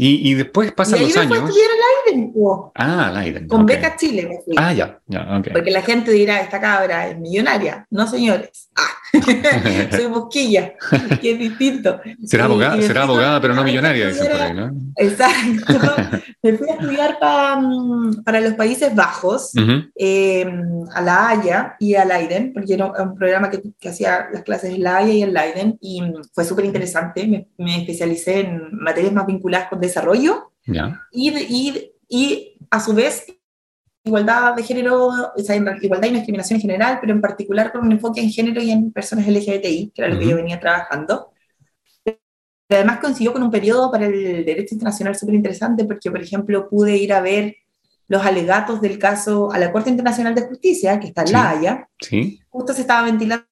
Y, 0.00 0.30
y 0.30 0.34
después 0.34 0.70
pasan 0.70 1.00
y 1.00 1.06
los 1.06 1.16
años. 1.16 1.32
a 1.32 1.44
estudiar 1.44 1.70
al 1.70 2.14
Leiden. 2.14 2.32
Ah, 2.76 3.10
Leiden. 3.12 3.48
Con 3.48 3.66
beca 3.66 3.96
Chile 3.96 4.28
me 4.28 4.40
fui. 4.44 4.54
Ah, 4.56 4.72
ya, 4.72 5.00
ya, 5.08 5.38
ok. 5.38 5.48
Porque 5.52 5.72
la 5.72 5.82
gente 5.82 6.12
dirá, 6.12 6.40
esta 6.40 6.60
cabra 6.60 7.08
es 7.08 7.18
millonaria. 7.18 7.84
No, 7.90 8.06
señores. 8.06 8.70
Ah, 8.76 8.98
soy 9.90 10.06
bosquilla, 10.06 10.74
que 11.20 11.32
es 11.32 11.38
distinto. 11.40 12.00
Será 12.24 12.44
abogada, 12.44 12.80
será 12.80 13.02
abogada 13.02 13.40
pero 13.40 13.54
no 13.54 13.64
millonaria, 13.64 14.08
dicen 14.08 14.30
por 14.30 14.40
ahí, 14.40 14.54
¿no? 14.54 14.70
Exacto. 14.96 15.96
me 16.42 16.52
fui 16.56 16.68
a 16.68 16.74
estudiar 16.74 17.18
mm, 17.20 18.22
para 18.22 18.40
los 18.40 18.52
Países 18.54 18.94
Bajos, 18.94 19.52
em, 19.96 20.84
a 20.94 21.00
La 21.00 21.28
Haya 21.28 21.76
y 21.80 21.94
a 21.94 22.04
Leiden, 22.04 22.52
porque 22.52 22.74
era 22.74 22.86
un 22.86 23.16
programa 23.16 23.50
que, 23.50 23.62
que 23.80 23.88
hacía 23.88 24.28
las 24.32 24.42
clases 24.42 24.74
en 24.74 24.82
La 24.82 24.98
Haya 24.98 25.12
y 25.12 25.22
en 25.22 25.34
Leiden, 25.34 25.78
y 25.80 26.02
fue 26.32 26.44
súper 26.44 26.66
interesante. 26.66 27.26
Me, 27.26 27.48
me 27.58 27.78
especialicé 27.78 28.40
en 28.40 28.76
materias 28.78 29.12
más 29.12 29.26
vinculadas 29.26 29.68
con 29.68 29.80
desarrollo 29.88 30.52
y, 31.12 31.30
y, 31.30 31.92
y, 32.08 32.58
a 32.70 32.80
su 32.80 32.94
vez 32.94 33.26
igualdad 34.04 34.54
de 34.54 34.62
género, 34.62 35.06
o 35.06 35.38
sea, 35.38 35.56
igualdad 35.56 36.08
y 36.08 36.14
discriminación 36.14 36.56
en 36.56 36.62
general, 36.62 36.98
pero 37.00 37.12
en 37.12 37.20
particular 37.20 37.72
con 37.72 37.82
un 37.82 37.92
enfoque 37.92 38.20
en 38.20 38.30
género 38.30 38.62
y 38.62 38.70
en 38.70 38.92
personas 38.92 39.26
LGBTI, 39.26 39.92
que 39.94 40.02
era 40.02 40.12
lo 40.12 40.18
que 40.18 40.28
yo 40.28 40.36
venía 40.36 40.58
trabajando. 40.58 41.30
Pero 42.02 42.18
además 42.70 42.98
coincidió 43.00 43.32
con 43.32 43.42
un 43.42 43.50
periodo 43.50 43.90
para 43.90 44.06
el 44.06 44.44
derecho 44.44 44.74
internacional 44.74 45.14
súper 45.14 45.34
interesante, 45.34 45.84
porque, 45.84 46.10
por 46.10 46.20
ejemplo, 46.20 46.68
pude 46.68 46.96
ir 46.96 47.12
a 47.12 47.20
ver 47.20 47.56
los 48.08 48.24
alegatos 48.24 48.80
del 48.80 48.98
caso 48.98 49.52
a 49.52 49.58
la 49.58 49.70
Corte 49.70 49.90
Internacional 49.90 50.34
de 50.34 50.42
Justicia, 50.42 50.98
que 50.98 51.08
está 51.08 51.22
en 51.22 51.32
La 51.32 51.50
Haya. 51.50 51.88
Sí. 52.00 52.40
Justo 52.48 52.72
se 52.72 52.82
estaba 52.82 53.04
ventilando 53.04 53.44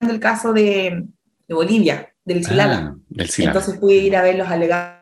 el 0.00 0.20
caso 0.20 0.52
de, 0.52 1.06
de 1.46 1.54
Bolivia, 1.54 2.12
del 2.24 2.44
Silala. 2.44 2.94
Ah, 2.94 2.96
del 3.08 3.30
Silala. 3.30 3.52
Entonces 3.52 3.80
pude 3.80 3.94
ir 3.94 4.16
a 4.16 4.22
ver 4.22 4.36
los 4.36 4.48
alegatos 4.48 5.01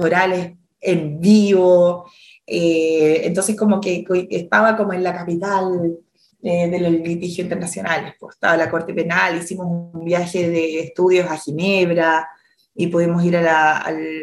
orales 0.00 0.56
en 0.80 1.20
vivo, 1.20 2.10
eh, 2.46 3.22
entonces 3.24 3.56
como 3.56 3.80
que 3.80 4.04
estaba 4.30 4.76
como 4.76 4.92
en 4.92 5.02
la 5.02 5.14
capital 5.14 5.98
eh, 6.42 6.70
de 6.70 6.80
los 6.80 6.92
litigios 6.92 7.40
internacionales, 7.40 8.14
pues 8.18 8.36
estaba 8.36 8.56
la 8.56 8.70
Corte 8.70 8.94
Penal, 8.94 9.36
hicimos 9.38 9.66
un 9.92 10.04
viaje 10.04 10.48
de 10.48 10.80
estudios 10.80 11.30
a 11.30 11.36
Ginebra 11.36 12.28
y 12.74 12.86
pudimos 12.86 13.24
ir 13.24 13.36
a 13.36 13.42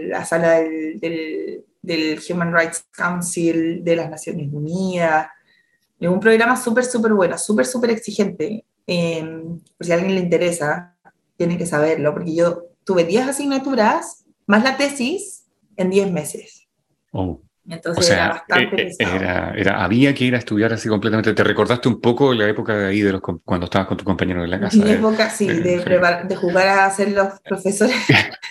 la, 0.10 0.26
sala 0.26 0.60
del, 0.60 1.64
Human 2.30 2.54
Rights 2.54 2.86
Council 2.92 3.84
de 3.84 3.96
las 3.96 4.10
Naciones 4.10 4.48
Unidas. 4.52 5.28
Es 6.00 6.10
un 6.10 6.20
programa 6.20 6.56
súper, 6.56 6.86
súper 6.86 7.14
bueno, 7.14 7.38
súper, 7.38 7.66
súper 7.66 7.92
exigente. 7.92 8.66
Em, 8.88 9.60
por 9.78 9.86
si 9.86 9.92
a 9.92 9.96
alguien 9.96 10.16
le 10.16 10.22
interesa, 10.22 10.96
tiene 11.38 11.58
que 11.58 11.66
saberlo, 11.66 12.14
porque 12.14 12.34
yo 12.34 12.64
tuve 12.86 13.04
10 13.04 13.28
asignaturas, 13.28 14.26
más 14.48 14.64
la 14.64 14.78
tesis, 14.78 15.35
en 15.78 15.90
10 15.90 16.12
meses. 16.12 16.68
Oh. 17.12 17.42
Entonces 17.68 18.12
era 18.12 18.30
bastante 18.30 18.90
eh, 18.90 18.96
eh, 19.00 19.52
Era, 19.56 19.84
había 19.84 20.14
que 20.14 20.26
ir 20.26 20.36
a 20.36 20.38
estudiar 20.38 20.72
así 20.72 20.88
completamente. 20.88 21.34
¿Te 21.34 21.44
recordaste 21.44 21.90
un 21.90 22.00
poco 22.00 22.34
la 22.34 22.48
época 22.48 22.76
de 22.76 22.88
ahí, 22.88 23.02
de 23.02 23.14
los, 23.14 23.22
cuando 23.44 23.66
estabas 23.66 23.88
con 23.88 23.98
tu 23.98 24.04
compañero 24.04 24.44
en 24.44 24.52
la 24.52 24.60
casa? 24.60 24.78
Mi 24.78 24.92
época, 24.92 25.30
sí, 25.30 25.48
de, 25.48 25.80
de, 25.80 26.36
jugar 26.36 26.68
a 26.68 26.90
ser 26.92 27.12
los 27.12 27.40
profesores 27.42 27.96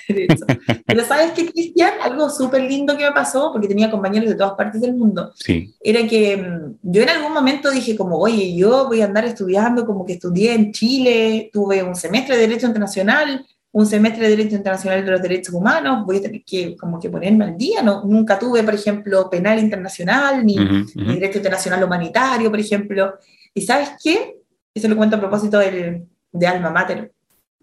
Pero 0.87 1.05
¿sabes 1.05 1.33
qué, 1.33 1.51
Cristian? 1.51 1.93
Algo 2.03 2.29
súper 2.29 2.63
lindo 2.63 2.97
que 2.97 3.05
me 3.05 3.13
pasó, 3.13 3.53
porque 3.53 3.69
tenía 3.69 3.91
compañeros 3.91 4.29
de 4.29 4.35
todas 4.35 4.55
partes 4.55 4.81
del 4.81 4.95
mundo, 4.95 5.33
sí. 5.37 5.75
era 5.81 6.07
que 6.07 6.37
mm, 6.37 6.79
yo 6.83 7.03
en 7.03 7.09
algún 7.09 7.33
momento 7.33 7.71
dije 7.71 7.97
como, 7.97 8.19
oye, 8.19 8.55
yo 8.55 8.87
voy 8.87 9.01
a 9.01 9.07
andar 9.07 9.25
estudiando 9.25 9.87
como 9.87 10.05
que 10.05 10.15
estudié 10.15 10.55
en 10.55 10.73
Chile, 10.73 11.51
tuve 11.53 11.83
un 11.83 11.95
semestre 11.95 12.37
de 12.37 12.47
Derecho 12.49 12.67
Internacional, 12.67 13.47
un 13.75 13.87
semestre 13.87 14.23
de 14.23 14.37
Derecho 14.37 14.55
Internacional 14.55 15.05
de 15.05 15.11
los 15.11 15.21
Derechos 15.21 15.53
Humanos, 15.53 16.07
voy 16.07 16.19
a 16.19 16.23
tener 16.23 16.45
que 16.45 16.77
como 16.77 17.01
que 17.01 17.11
ponerme 17.11 17.45
al 17.47 17.57
día, 17.57 17.83
no, 17.83 18.05
nunca 18.05 18.39
tuve, 18.39 18.63
por 18.63 18.73
ejemplo, 18.73 19.29
penal 19.29 19.59
internacional, 19.59 20.47
ni, 20.47 20.55
Derecho 20.95 21.39
Internacional 21.39 21.83
Humanitario, 21.83 22.51
por 22.51 22.61
ejemplo. 22.61 23.19
¿Y 23.53 23.63
sabes 23.63 23.91
qué? 24.01 24.37
Eso 24.73 24.87
lo 24.87 24.97
cuento 24.97 25.17
a 25.17 25.21
propósito 25.21 25.59
del, 25.59 26.07
de 26.31 26.47
Alma 26.47 26.71
Mater. 26.71 27.13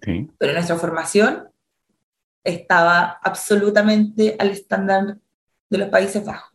Pero 0.01 0.53
nuestra 0.53 0.75
formación 0.75 1.47
estaba 2.43 3.19
absolutamente 3.23 4.35
al 4.37 4.49
estándar 4.49 5.17
de 5.69 5.77
los 5.77 5.87
Países 5.87 6.25
Bajos. 6.25 6.51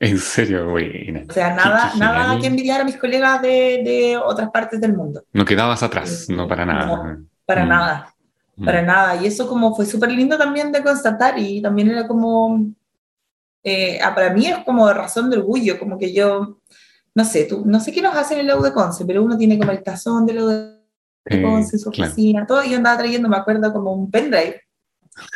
En 0.00 0.18
serio, 0.18 0.68
güey. 0.68 1.24
O 1.30 1.32
sea, 1.32 1.54
nada, 1.54 1.94
nada 1.96 2.38
que 2.38 2.46
envidiar 2.46 2.82
a 2.82 2.84
mis 2.84 2.98
colegas 2.98 3.40
de, 3.40 3.80
de, 3.82 4.18
otras 4.18 4.50
partes 4.50 4.78
del 4.82 4.94
mudo. 4.94 5.24
No 5.32 5.46
quedabas 5.46 5.82
atrás, 5.82 6.26
no 6.28 6.46
para 6.46 6.66
nada. 6.66 6.86
No, 6.86 7.26
para 7.46 7.64
mm. 7.64 7.68
nada 7.68 8.11
para 8.56 8.82
nada. 8.82 9.22
Y 9.22 9.26
eso 9.26 9.48
como 9.48 9.74
fue 9.74 9.86
súper 9.86 10.10
lindo 10.10 10.36
también 10.36 10.72
de 10.72 10.82
constatar 10.82 11.38
y 11.38 11.60
también 11.62 11.90
era 11.90 12.06
como, 12.06 12.66
eh, 13.62 13.98
ah, 14.02 14.14
para 14.14 14.32
mí 14.32 14.46
es 14.46 14.58
como 14.64 14.92
razón 14.92 15.30
de 15.30 15.38
orgullo, 15.38 15.78
como 15.78 15.98
que 15.98 16.12
yo, 16.12 16.58
no 17.14 17.24
sé, 17.24 17.44
tú, 17.44 17.64
no 17.64 17.80
sé 17.80 17.92
qué 17.92 18.02
nos 18.02 18.14
hacen 18.16 18.40
en 18.40 18.50
el 18.50 18.62
de 18.62 18.72
Conce, 18.72 19.04
pero 19.04 19.22
uno 19.22 19.36
tiene 19.36 19.58
como 19.58 19.72
el 19.72 19.82
tazón 19.82 20.26
del 20.26 20.78
de 21.24 21.42
Conce, 21.42 21.78
su 21.78 21.88
oficina, 21.88 22.46
todo, 22.46 22.64
y 22.64 22.70
yo 22.70 22.76
andaba 22.76 22.98
trayendo, 22.98 23.28
me 23.28 23.36
acuerdo, 23.36 23.72
como 23.72 23.92
un 23.92 24.10
pendrive. 24.10 24.60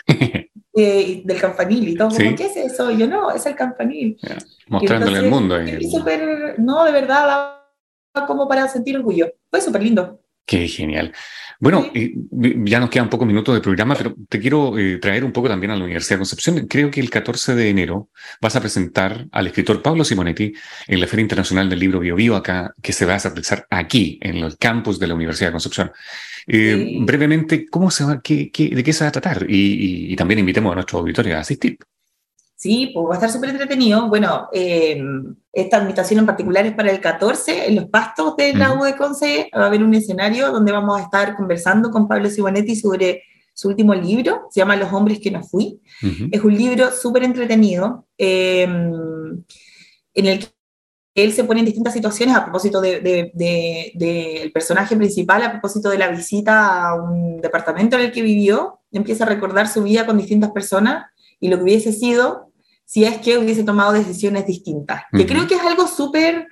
Eh, 0.79 1.23
del 1.25 1.41
campanil 1.41 1.89
y 1.89 1.97
todo, 1.97 2.11
como, 2.11 2.37
¿qué 2.37 2.49
es 2.49 2.57
eso? 2.59 2.91
yo 2.91 3.07
no, 3.07 3.31
es 3.31 3.47
el 3.47 3.57
campanil. 3.57 4.19
mostrándole 4.69 5.21
el 5.21 5.31
mundo. 5.31 5.57
no, 6.59 6.85
de 6.85 6.93
verdad, 6.93 7.63
como 8.27 8.47
para 8.47 8.69
sentir 8.69 8.95
orgullo. 8.99 9.33
Fue 9.51 9.63
súper 9.63 9.83
lindo. 9.83 10.21
Qué 10.47 10.69
genial. 10.69 11.13
Bueno, 11.59 11.91
ya 11.93 12.79
nos 12.79 12.91
quedan 12.91 13.09
pocos 13.11 13.27
minutos 13.27 13.55
de 13.55 13.61
programa, 13.61 13.97
pero 13.97 14.15
te 14.29 14.39
quiero 14.39 14.79
eh, 14.79 14.99
traer 14.99 15.25
un 15.25 15.33
poco 15.33 15.49
también 15.49 15.73
a 15.73 15.77
la 15.77 15.85
Universidad 15.85 16.17
de 16.17 16.21
Concepción. 16.21 16.67
Creo 16.69 16.91
que 16.91 17.01
el 17.01 17.11
14 17.11 17.57
de 17.57 17.69
enero 17.69 18.11
vas 18.41 18.55
a 18.55 18.61
presentar 18.61 19.27
al 19.33 19.47
escritor 19.49 19.83
Pablo 19.83 20.05
Simonetti 20.05 20.53
en 20.87 21.01
la 21.01 21.07
Feria 21.09 21.23
Internacional 21.23 21.69
del 21.69 21.81
Libro 21.81 21.99
Bio, 21.99 22.15
Bio 22.15 22.37
acá, 22.37 22.75
que 22.81 22.93
se 22.93 23.07
va 23.07 23.15
a 23.15 23.19
realizar 23.19 23.67
aquí, 23.71 24.21
en 24.23 24.37
el 24.37 24.57
campus 24.57 25.01
de 25.01 25.09
la 25.09 25.15
Universidad 25.15 25.49
de 25.49 25.53
Concepción. 25.53 25.93
Eh, 26.47 26.99
brevemente, 27.01 27.67
¿cómo 27.67 27.91
se 27.91 28.05
va, 28.05 28.21
qué, 28.23 28.51
¿de 28.55 28.85
qué 28.85 28.93
se 28.93 29.05
va 29.05 29.09
a 29.09 29.13
tratar? 29.13 29.47
Y, 29.49 30.15
también 30.15 30.39
invitemos 30.39 30.71
a 30.71 30.77
nuestro 30.77 31.01
auditorio 31.01 31.37
a 31.37 31.41
asistir. 31.41 31.79
Sí, 32.57 32.91
pues 32.95 33.07
va 33.07 33.11
a 33.11 33.15
estar 33.15 33.31
súper 33.31 33.51
entretenido. 33.51 34.09
Bueno, 34.09 34.49
eh, 34.51 34.99
esta 35.53 35.79
invitación 35.79 36.21
en 36.21 36.27
particular 36.27 36.65
es 36.65 36.73
para 36.73 36.91
el 36.91 37.01
14, 37.01 37.69
en 37.69 37.77
los 37.77 37.85
pastos 37.87 38.35
de 38.37 38.55
la 38.55 38.73
U 38.73 38.83
de 38.83 38.97
Conce. 38.97 39.51
Va 39.55 39.65
a 39.65 39.67
haber 39.67 39.83
un 39.83 39.93
escenario 39.95 40.51
donde 40.51 40.73
vamos 40.73 40.99
a 40.99 41.03
estar 41.03 41.37
conversando 41.37 41.91
con 41.91 42.09
Pablo 42.09 42.31
Simonetti 42.31 42.75
sobre 42.75 43.23
su 43.53 43.69
último 43.69 43.95
libro, 43.95 44.49
se 44.51 44.61
llama 44.61 44.77
Los 44.77 44.93
hombres 44.93 45.19
que 45.19 45.31
no 45.31 45.43
fui. 45.43 45.81
Es 46.31 46.43
un 46.43 46.55
libro 46.55 46.93
súper 46.93 47.25
entretenido, 47.25 48.07
eh, 48.19 48.65
en 48.65 50.27
el 50.27 50.39
que 50.39 51.25
él 51.25 51.33
se 51.33 51.45
pone 51.45 51.61
en 51.61 51.67
distintas 51.67 51.95
situaciones 51.95 52.37
a 52.37 52.45
propósito 52.45 52.83
del 52.83 53.03
de, 53.33 54.51
personaje 54.53 54.95
principal, 54.95 55.43
a 55.43 55.53
propósito 55.53 55.89
de 55.89 55.97
la 55.97 56.09
visita 56.09 56.89
a 56.89 56.95
un 57.03 57.41
departamento 57.41 57.97
en 57.97 58.05
el 58.05 58.13
que 58.13 58.21
vivió, 58.21 58.81
empieza 58.93 59.25
a 59.25 59.29
recordar 59.29 59.69
su 59.69 59.83
vida 59.83 60.05
con 60.05 60.19
distintas 60.19 60.51
personas 60.51 61.07
y 61.41 61.49
lo 61.49 61.57
que 61.57 61.63
hubiese 61.63 61.93
sido 61.93 62.46
si 62.87 63.05
es 63.05 63.19
que 63.19 63.37
hubiese 63.37 63.65
tomado 63.65 63.93
decisiones 63.93 64.47
distintas. 64.47 65.03
Que 65.13 65.27
creo 65.27 65.47
que 65.47 65.57
es 65.57 65.61
algo 65.61 65.87
súper 65.89 66.47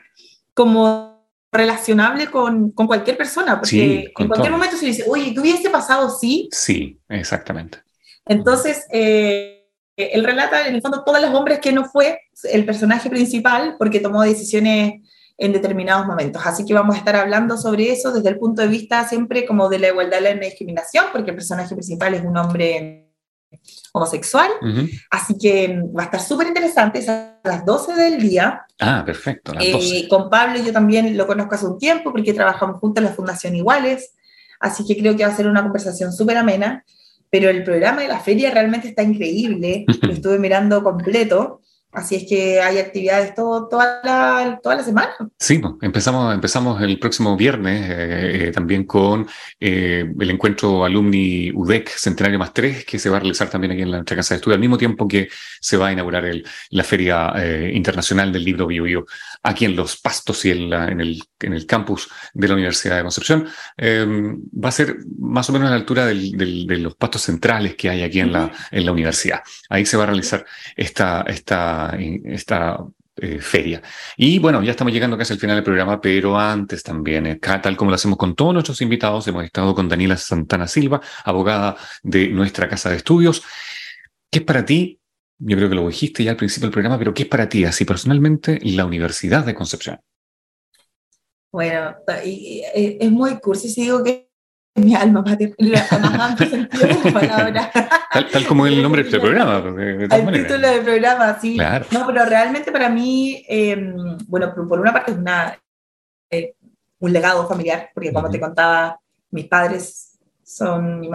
como 0.53 1.31
relacionable 1.51 2.27
con, 2.27 2.73
con, 2.73 2.89
cualquier 2.89 3.17
persona, 3.17 3.61
porque 3.61 4.13
en 4.19 4.29
cualquier 4.29 4.51
momento 4.51 4.77
se 4.77 4.87
dice, 4.87 5.05
oye, 5.09 5.33
¿tú 5.33 5.41
hubiese 5.41 5.71
pasado 5.71 6.11
sí? 6.11 6.49
Sí, 6.51 6.99
exactamente. 7.09 7.79
Entonces, 8.27 8.85
eh, 8.91 9.69
él 9.97 10.25
relata 10.25 10.67
en 10.67 10.75
el 10.75 10.83
fondo 10.83 11.05
todos 11.05 11.23
los 11.23 11.33
hombres 11.33 11.61
que 11.61 11.73
no 11.73 11.85
fue 11.85 12.21
el 12.53 12.67
personaje 12.67 13.09
principal 13.09 13.77
porque 13.79 14.01
tomó 14.01 14.23
decisiones 14.23 14.95
en 15.39 15.53
determinados 15.53 16.07
momentos. 16.07 16.43
Así 16.45 16.65
que 16.65 16.75
vamos 16.75 16.97
a 16.97 16.99
estar 16.99 17.15
hablando 17.15 17.57
sobre 17.57 17.93
eso 17.93 18.13
desde 18.13 18.31
el 18.31 18.39
punto 18.39 18.63
de 18.63 18.69
vista 18.69 19.07
siempre 19.09 19.47
como 19.47 19.69
de 19.69 19.79
la 19.79 19.89
igualdad 19.89 20.19
y 20.21 20.25
la 20.25 20.35
discriminación, 20.35 21.07
porque 21.13 21.31
el 21.31 21.37
personaje 21.37 21.75
principal 21.75 22.15
es 22.15 22.25
un 22.25 22.37
hombre 22.37 23.13
homosexual. 23.95 24.51
Así 25.09 25.39
que 25.39 25.81
va 25.97 26.03
a 26.03 26.05
estar 26.07 26.21
súper 26.21 26.49
interesante, 26.49 26.99
es 26.99 27.09
a 27.09 27.39
las 27.45 27.65
12 27.65 27.95
del 27.95 28.21
día. 28.21 28.67
Ah, 28.81 29.05
perfecto. 29.07 29.53
Eh, 29.61 30.09
con 30.09 30.29
Pablo 30.29 30.61
yo 30.61 30.73
también 30.73 31.17
lo 31.17 31.29
conozco 31.29 31.55
hace 31.55 31.67
un 31.67 31.79
tiempo 31.79 32.11
porque 32.11 32.35
trabajamos 32.35 32.81
juntos 32.81 33.01
en 33.03 33.09
la 33.09 33.15
Fundación 33.15 33.55
Iguales, 33.55 34.15
así 34.59 34.85
que 34.85 34.99
creo 34.99 35.17
que 35.17 35.25
va 35.25 35.33
a 35.33 35.37
ser 35.37 35.47
una 35.47 35.63
conversación 35.63 36.13
súper 36.13 36.37
amena, 36.37 36.85
pero 37.31 37.49
el 37.49 37.63
programa 37.63 38.03
de 38.03 38.09
la 38.09 38.19
feria 38.19 38.51
realmente 38.51 38.89
está 38.89 39.05
increíble, 39.05 39.85
lo 40.03 40.13
estuve 40.13 40.41
mirando 40.41 40.83
completo. 40.83 41.61
Así 41.95 42.17
es 42.17 42.25
que 42.29 42.61
hay 42.61 42.79
actividades 42.79 43.37
todo, 43.37 43.69
toda, 43.69 44.01
la, 44.03 44.59
toda 44.61 44.75
la 44.75 44.83
semana. 44.83 45.13
Sí, 45.39 45.63
empezamos, 45.81 46.35
empezamos 46.35 46.83
el 46.83 46.99
próximo 46.99 47.37
viernes 47.37 47.89
eh, 47.89 48.49
eh, 48.49 48.51
también 48.51 48.83
con 48.83 49.29
eh, 49.61 50.05
el 50.19 50.31
encuentro 50.31 50.85
Alumni 50.85 51.53
UDEC 51.55 51.91
Centenario 51.91 52.41
más 52.41 52.53
3, 52.53 52.85
que 52.85 52.99
se 52.99 53.09
va 53.09 53.19
a 53.19 53.21
realizar 53.21 53.49
también 53.49 53.73
aquí 53.73 53.83
en 53.83 53.93
la, 53.93 53.99
nuestra 53.99 54.17
casa 54.17 54.35
de 54.35 54.39
estudio, 54.39 54.57
al 54.57 54.61
mismo 54.61 54.77
tiempo 54.77 55.07
que 55.07 55.29
se 55.61 55.77
va 55.77 55.87
a 55.87 55.93
inaugurar 55.93 56.25
el, 56.25 56.45
la 56.71 56.83
Feria 56.83 57.33
Internacional 57.73 58.33
del 58.33 58.45
Libro 58.45 58.67
Bio, 58.67 59.07
aquí 59.45 59.65
en 59.65 59.77
Los 59.77 59.97
Pastos 59.99 60.45
y 60.47 60.51
en, 60.51 60.73
en, 60.73 61.01
el, 61.01 61.23
en 61.41 61.53
el 61.53 61.65
campus 61.65 62.09
de 62.33 62.49
la 62.49 62.55
Universidad 62.55 62.97
de 62.97 63.03
Concepción. 63.03 63.47
va 63.79 64.69
a 64.69 64.73
ser 64.73 64.97
más 65.21 65.49
o 65.49 65.53
menos 65.53 65.69
a 65.69 65.71
la 65.71 65.77
altura 65.77 66.07
del, 66.07 66.67
de 66.67 66.79
los 66.79 66.97
pastos 66.97 67.23
centrales 67.23 67.77
que 67.77 67.89
hay 67.89 68.03
aquí 68.03 68.19
en 68.19 68.33
la, 68.33 68.51
en 68.73 68.85
la 68.85 68.91
universidad. 68.91 69.43
Ahí 69.69 69.87
se 69.87 69.97
va 69.97 70.03
a 70.03 70.07
realizar 70.07 70.45
esta... 70.77 71.25
esta 71.29 71.84
esta, 71.93 72.79
eh, 73.17 73.39
feria. 73.39 73.81
Y 74.17 74.41
bueno, 74.41 74.61
ya 74.65 74.73
estamos 74.73 74.93
llegando 74.93 75.17
casi 75.17 75.35
al 75.35 75.39
final 75.39 75.57
del 75.57 75.63
programa, 75.63 76.01
pero 76.01 76.37
antes 76.37 76.83
también, 76.83 77.27
eh, 77.27 77.37
tal 77.37 77.77
como 77.77 77.93
lo 77.93 77.95
hacemos 77.95 78.19
con 78.19 78.35
todos 78.35 78.53
nuestros 78.53 78.81
invitados, 78.83 79.29
hemos 79.29 79.45
estado 79.45 79.73
con 79.73 79.89
Daniela 79.89 80.17
Santana 80.17 80.67
Silva, 80.67 81.01
abogada 81.25 81.77
de 82.03 82.29
nuestra 82.31 82.69
casa 82.69 82.91
de 82.91 82.97
estudios. 82.97 83.45
¿Qué 84.29 84.41
es 84.41 84.45
para 84.45 84.65
ti? 84.65 84.99
Yo 85.39 85.57
creo 85.57 85.69
que 85.69 85.77
lo 85.77 85.87
dijiste 85.87 86.25
ya 86.25 86.33
al 86.33 86.37
principio 86.37 86.67
del 86.67 86.73
programa, 86.73 86.99
pero 86.99 87.15
¿qué 87.15 87.23
es 87.23 87.29
para 87.29 87.49
ti, 87.49 87.65
así 87.65 87.85
personalmente, 87.85 88.59
la 88.65 88.85
Universidad 88.85 89.45
de 89.45 89.55
Concepción? 89.55 90.01
Bueno, 91.53 91.95
es 92.25 93.11
muy 93.13 93.39
cursi 93.39 93.69
si 93.69 93.83
digo 93.83 94.03
que 94.03 94.29
mi 94.75 94.95
alma 94.95 95.23
mater, 95.23 95.55
sentido 96.49 96.89
de 96.89 97.05
la 97.05 97.13
palabra. 97.13 97.71
Tal, 98.33 98.47
como 98.47 98.67
el 98.67 98.83
nombre 98.83 99.05
del 99.05 99.21
programa. 99.21 99.59
el 99.59 100.33
título 100.33 100.69
del 100.69 100.83
programa, 100.83 101.39
sí. 101.41 101.57
No, 101.91 102.07
pero 102.07 102.25
realmente 102.25 102.73
para 102.73 102.89
mí, 102.89 103.45
em, 103.49 104.19
bueno, 104.27 104.53
por 104.55 104.81
una 104.81 104.93
parte 104.93 105.13
es 105.13 105.17
una, 105.17 105.57
eh, 106.31 106.55
un 106.99 107.13
legado 107.13 107.47
familiar, 107.47 107.91
porque 107.95 108.13
como 108.13 108.31
te 108.31 108.41
contaba, 108.41 108.99
mis 109.31 109.47
padres 109.47 110.19
son, 110.43 111.01
mi 111.01 111.11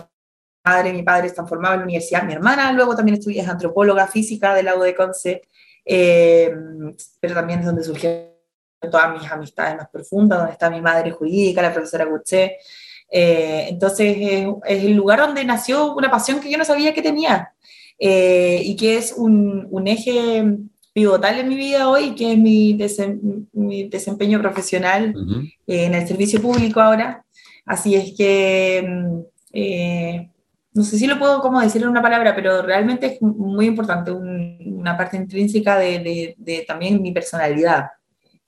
madre 0.63 0.89
y 0.89 0.93
mi 0.93 1.03
padre 1.03 1.27
están 1.27 1.47
formados 1.47 1.75
en 1.75 1.79
la 1.81 1.85
universidad, 1.85 2.23
mi 2.23 2.33
hermana 2.33 2.71
luego 2.71 2.95
también 2.95 3.17
estudia, 3.17 3.43
es 3.43 3.49
antropóloga 3.49 4.07
física 4.07 4.53
del 4.53 4.65
lago 4.65 4.83
de 4.83 4.95
Conce, 4.95 5.41
em, 5.83 6.95
pero 7.19 7.33
también 7.33 7.59
es 7.59 7.65
donde 7.65 7.83
surgieron 7.83 8.29
todas 8.89 9.11
mis 9.11 9.29
amistades 9.29 9.75
más 9.75 9.89
profundas, 9.89 10.39
donde 10.39 10.53
está 10.53 10.69
mi 10.69 10.81
madre 10.81 11.11
jurídica, 11.11 11.61
la 11.61 11.73
profesora 11.73 12.05
Guché, 12.05 12.57
eh, 13.11 13.67
entonces 13.69 14.17
es 14.19 14.83
el 14.83 14.93
lugar 14.93 15.19
donde 15.19 15.43
nació 15.43 15.95
una 15.95 16.11
pasión 16.11 16.39
que 16.39 16.51
yo 16.51 16.57
no 16.57 16.65
sabía 16.65 16.93
que 16.93 17.01
tenía 17.01 17.53
eh, 17.97 18.61
y 18.63 18.75
que 18.75 18.97
es 18.97 19.13
un, 19.17 19.67
un, 19.71 19.87
eje 19.87 20.43
pivotal 20.93 21.39
en 21.39 21.49
mi 21.49 21.55
vida 21.55 21.89
hoy, 21.89 22.13
que 22.13 22.33
es 22.33 22.37
mi, 22.37 22.77
mi 23.53 23.89
desempeño 23.89 24.39
profesional 24.39 25.13
eh, 25.67 25.85
en 25.85 25.95
el 25.95 26.07
servicio 26.07 26.41
público 26.41 26.79
ahora. 26.79 27.25
Así 27.65 27.95
es 27.95 28.13
que, 28.15 28.83
mm, 28.87 30.29
no 30.73 30.83
sé 30.83 30.97
si 30.97 31.07
lo 31.07 31.19
puedo 31.19 31.41
como 31.41 31.59
decir 31.59 31.81
en 31.81 31.89
una 31.89 32.01
palabra, 32.01 32.35
pero 32.35 32.61
realmente 32.61 33.07
es 33.07 33.21
muy 33.21 33.65
importante, 33.65 34.11
una 34.11 34.95
parte 34.95 35.17
intrínseca 35.17 35.77
de, 35.77 35.99
de, 35.99 36.35
de 36.37 36.65
también 36.67 37.01
mi 37.01 37.11
personalidad 37.11 37.87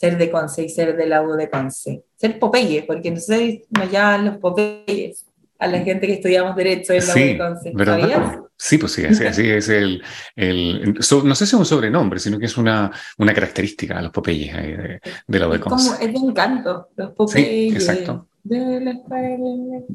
ser 0.01 0.17
de 0.17 0.31
Conce 0.31 0.63
y 0.63 0.69
ser 0.69 0.97
del 0.97 1.11
lago 1.11 1.35
de 1.35 1.47
Conce. 1.47 2.01
Ser 2.15 2.39
Popeye, 2.39 2.81
porque 2.87 3.11
no 3.11 3.19
sé, 3.19 3.65
nos 3.69 3.91
llaman 3.91 4.25
los 4.25 4.37
Popeyes 4.37 5.27
a 5.59 5.67
la 5.67 5.79
gente 5.81 6.07
que 6.07 6.13
estudiamos 6.13 6.55
Derecho 6.55 6.93
en 6.93 7.05
la 7.05 7.13
sí, 7.13 7.19
de 7.19 7.37
Conce. 7.37 7.73
¿Sabías? 7.85 8.39
Sí, 8.57 8.79
pues 8.79 8.93
sí, 8.93 9.05
así, 9.05 9.25
así 9.25 9.47
es 9.47 9.69
el, 9.69 10.03
el 10.35 10.95
no 10.95 11.35
sé 11.35 11.45
si 11.45 11.49
es 11.49 11.53
un 11.53 11.65
sobrenombre, 11.67 12.19
sino 12.19 12.39
que 12.39 12.47
es 12.47 12.57
una, 12.57 12.91
una 13.19 13.31
característica 13.31 13.95
de 13.97 14.01
los 14.01 14.11
Popeyes 14.11 14.55
de, 14.55 15.01
de 15.27 15.39
la 15.39 15.47
de 15.47 15.59
Conce. 15.59 15.89
Como, 15.89 15.99
es 15.99 16.13
de 16.13 16.27
encanto, 16.27 16.89
los 16.95 17.11
Popeyes. 17.11 17.47
Sí, 17.47 17.69
exacto. 17.75 18.27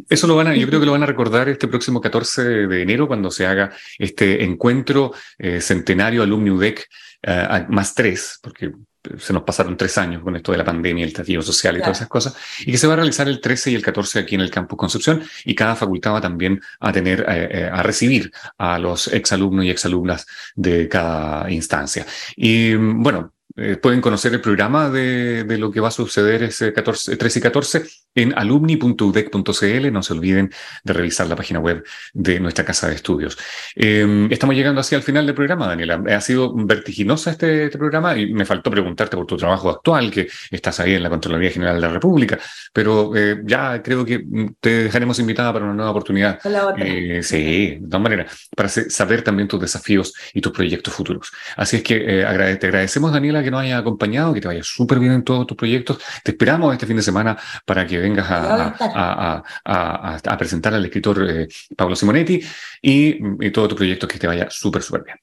Eso 0.08 0.28
lo 0.28 0.36
van 0.36 0.46
a, 0.46 0.54
yo 0.54 0.68
creo 0.68 0.78
que 0.78 0.86
lo 0.86 0.92
van 0.92 1.02
a 1.02 1.06
recordar 1.06 1.48
este 1.48 1.66
próximo 1.66 2.00
14 2.00 2.68
de 2.68 2.82
enero 2.82 3.08
cuando 3.08 3.32
se 3.32 3.44
haga 3.44 3.72
este 3.98 4.44
encuentro 4.44 5.12
eh, 5.36 5.60
centenario 5.60 6.22
Alumni 6.22 6.50
UDEC 6.50 6.86
eh, 7.22 7.66
más 7.70 7.92
tres, 7.92 8.38
porque 8.40 8.70
se 9.18 9.32
nos 9.32 9.42
pasaron 9.42 9.76
tres 9.76 9.96
años 9.98 10.22
con 10.22 10.36
esto 10.36 10.52
de 10.52 10.58
la 10.58 10.64
pandemia, 10.64 11.04
el 11.04 11.08
estallido 11.08 11.42
social 11.42 11.76
y 11.76 11.80
todas 11.80 11.98
esas 11.98 12.08
cosas, 12.08 12.36
y 12.60 12.72
que 12.72 12.78
se 12.78 12.86
va 12.86 12.94
a 12.94 12.96
realizar 12.96 13.28
el 13.28 13.40
13 13.40 13.70
y 13.70 13.74
el 13.74 13.82
14 13.82 14.20
aquí 14.20 14.34
en 14.34 14.40
el 14.40 14.50
campus 14.50 14.78
Concepción, 14.78 15.22
y 15.44 15.54
cada 15.54 15.76
facultad 15.76 16.14
va 16.14 16.20
también 16.20 16.60
a 16.80 16.92
tener, 16.92 17.20
eh, 17.28 17.48
eh, 17.50 17.70
a 17.72 17.82
recibir 17.82 18.30
a 18.58 18.78
los 18.78 19.08
exalumnos 19.08 19.64
y 19.64 19.70
exalumnas 19.70 20.26
de 20.54 20.88
cada 20.88 21.50
instancia. 21.50 22.06
Y 22.36 22.74
bueno, 22.74 23.35
eh, 23.56 23.76
pueden 23.76 24.00
conocer 24.00 24.32
el 24.32 24.40
programa 24.40 24.90
de, 24.90 25.44
de, 25.44 25.58
lo 25.58 25.70
que 25.70 25.80
va 25.80 25.88
a 25.88 25.90
suceder 25.90 26.42
ese 26.42 26.72
14, 26.72 27.16
13 27.16 27.38
y 27.38 27.42
14 27.42 27.82
en 28.16 28.36
alumni.udec.cl. 28.36 29.92
No 29.92 30.02
se 30.02 30.12
olviden 30.12 30.50
de 30.82 30.92
revisar 30.92 31.28
la 31.28 31.36
página 31.36 31.60
web 31.60 31.84
de 32.12 32.40
nuestra 32.40 32.64
casa 32.64 32.88
de 32.88 32.94
estudios. 32.94 33.38
Em, 33.74 34.30
estamos 34.32 34.56
llegando 34.56 34.80
así 34.80 34.94
al 34.94 35.02
final 35.02 35.26
del 35.26 35.34
programa, 35.34 35.68
Daniela. 35.68 36.02
Ha 36.08 36.20
sido 36.20 36.52
vertiginosa 36.54 37.30
este, 37.30 37.66
este, 37.66 37.78
programa 37.78 38.16
y 38.16 38.32
me 38.32 38.44
faltó 38.44 38.70
preguntarte 38.70 39.16
por 39.16 39.26
tu 39.26 39.36
trabajo 39.36 39.70
actual, 39.70 40.10
que 40.10 40.28
estás 40.50 40.80
ahí 40.80 40.94
en 40.94 41.02
la 41.02 41.10
Contraloría 41.10 41.50
General 41.50 41.76
de 41.76 41.80
la 41.80 41.92
República, 41.92 42.38
pero 42.72 43.14
eh, 43.14 43.42
ya 43.44 43.82
creo 43.82 44.04
que 44.04 44.24
te 44.60 44.84
dejaremos 44.84 45.18
invitada 45.18 45.52
para 45.52 45.64
una 45.64 45.74
nueva 45.74 45.90
oportunidad. 45.90 46.40
Eh, 46.78 47.22
sí, 47.22 47.78
de 47.80 47.88
todas 47.88 48.02
maneras, 48.02 48.48
para 48.56 48.68
saber 48.68 49.22
también 49.22 49.48
tus 49.48 49.60
desafíos 49.60 50.14
y 50.32 50.40
tus 50.40 50.52
proyectos 50.52 50.94
futuros. 50.94 51.30
Así 51.56 51.76
es 51.76 51.82
que 51.82 51.96
eh, 51.96 52.56
te 52.58 52.66
agradecemos, 52.66 53.12
Daniela, 53.12 53.42
que 53.46 53.50
nos 53.50 53.62
haya 53.62 53.78
acompañado, 53.78 54.34
que 54.34 54.40
te 54.40 54.48
vaya 54.48 54.62
súper 54.62 54.98
bien 54.98 55.12
en 55.12 55.22
todos 55.22 55.46
tus 55.46 55.56
proyectos. 55.56 55.98
Te 56.22 56.32
esperamos 56.32 56.72
este 56.72 56.86
fin 56.86 56.96
de 56.96 57.02
semana 57.02 57.38
para 57.64 57.86
que 57.86 57.98
vengas 57.98 58.26
a, 58.28 59.42
a, 59.64 60.36
presentar 60.36 60.74
al 60.74 60.84
escritor 60.84 61.24
eh, 61.28 61.48
Pablo 61.76 61.94
Simonetti 61.94 62.40
y, 62.82 63.50
todo 63.50 63.68
tu 63.68 63.76
proyecto 63.76 64.08
que 64.08 64.18
te 64.18 64.26
vaya 64.26 64.48
súper, 64.50 64.82
súper 64.82 65.04
bien. 65.04 65.16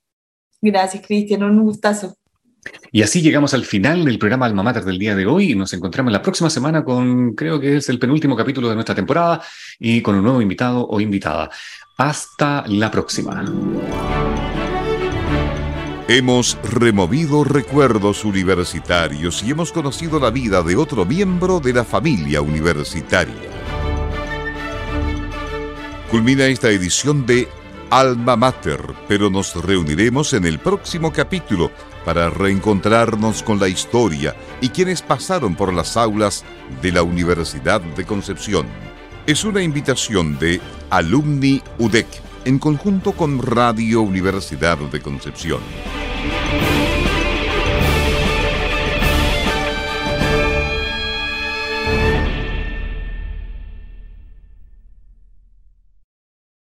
Gracias, 0.62 1.06
Cristian, 1.06 1.44
un 1.44 1.64
gustazo. 1.64 2.16
Y 2.94 3.02
así 3.02 3.22
llegamos 3.22 3.54
al 3.54 3.66
final 3.66 4.06
del 4.06 4.18
programa 4.18 4.46
Alma 4.46 4.64
Mater 4.64 4.86
del 4.86 4.98
día 4.98 5.16
de 5.16 5.26
hoy 5.26 5.52
y 5.52 5.56
nos 5.56 5.74
encontramos 5.74 6.14
la 6.14 6.22
próxima 6.22 6.50
semana 6.50 6.86
con, 6.86 7.34
creo 7.34 7.60
que 7.60 7.76
es 7.78 7.90
el 7.90 8.00
penúltimo 8.00 8.38
capítulo 8.38 8.70
de 8.70 8.76
nuestra 8.76 8.96
temporada 8.96 9.42
y 9.78 10.02
con 10.02 10.16
un 10.16 10.24
nuevo 10.24 10.42
invitado 10.42 10.88
o 10.88 11.02
invitada. 11.02 11.50
Hasta 11.98 12.64
la 12.68 12.90
próxima. 12.90 13.44
Hemos 16.10 16.58
removido 16.64 17.46
recuerdos 17.46 18.26
universitarios 18.26 19.42
y 19.42 19.52
hemos 19.52 19.72
conocido 19.72 20.20
la 20.20 20.32
vida 20.32 20.62
de 20.62 20.76
otro 20.76 21.06
miembro 21.06 21.62
de 21.62 21.72
la 21.72 21.86
familia 21.86 22.42
universitaria. 22.42 23.50
Culmina 26.12 26.48
esta 26.48 26.70
edición 26.72 27.26
de 27.26 27.48
Alma 27.90 28.36
Mater, 28.36 28.82
pero 29.08 29.30
nos 29.30 29.56
reuniremos 29.56 30.34
en 30.34 30.44
el 30.44 30.60
próximo 30.60 31.14
capítulo 31.14 31.72
para 32.04 32.30
reencontrarnos 32.30 33.42
con 33.42 33.58
la 33.58 33.70
historia 33.70 34.36
y 34.60 34.70
quienes 34.70 35.02
pasaron 35.02 35.56
por 35.56 35.72
las 35.72 35.96
aulas 35.96 36.44
de 36.82 36.92
la 36.92 37.04
Universidad 37.04 37.80
de 37.80 38.04
Concepción. 38.04 38.68
Es 39.26 39.46
una 39.46 39.64
invitación 39.64 40.38
de 40.38 40.60
Alumni 40.90 41.62
UDEC 41.80 42.33
en 42.46 42.60
conjunto 42.60 43.14
con 43.14 43.42
Radio 43.42 44.02
Universidad 44.02 44.78
de 44.78 45.02
Concepción. 45.02 45.62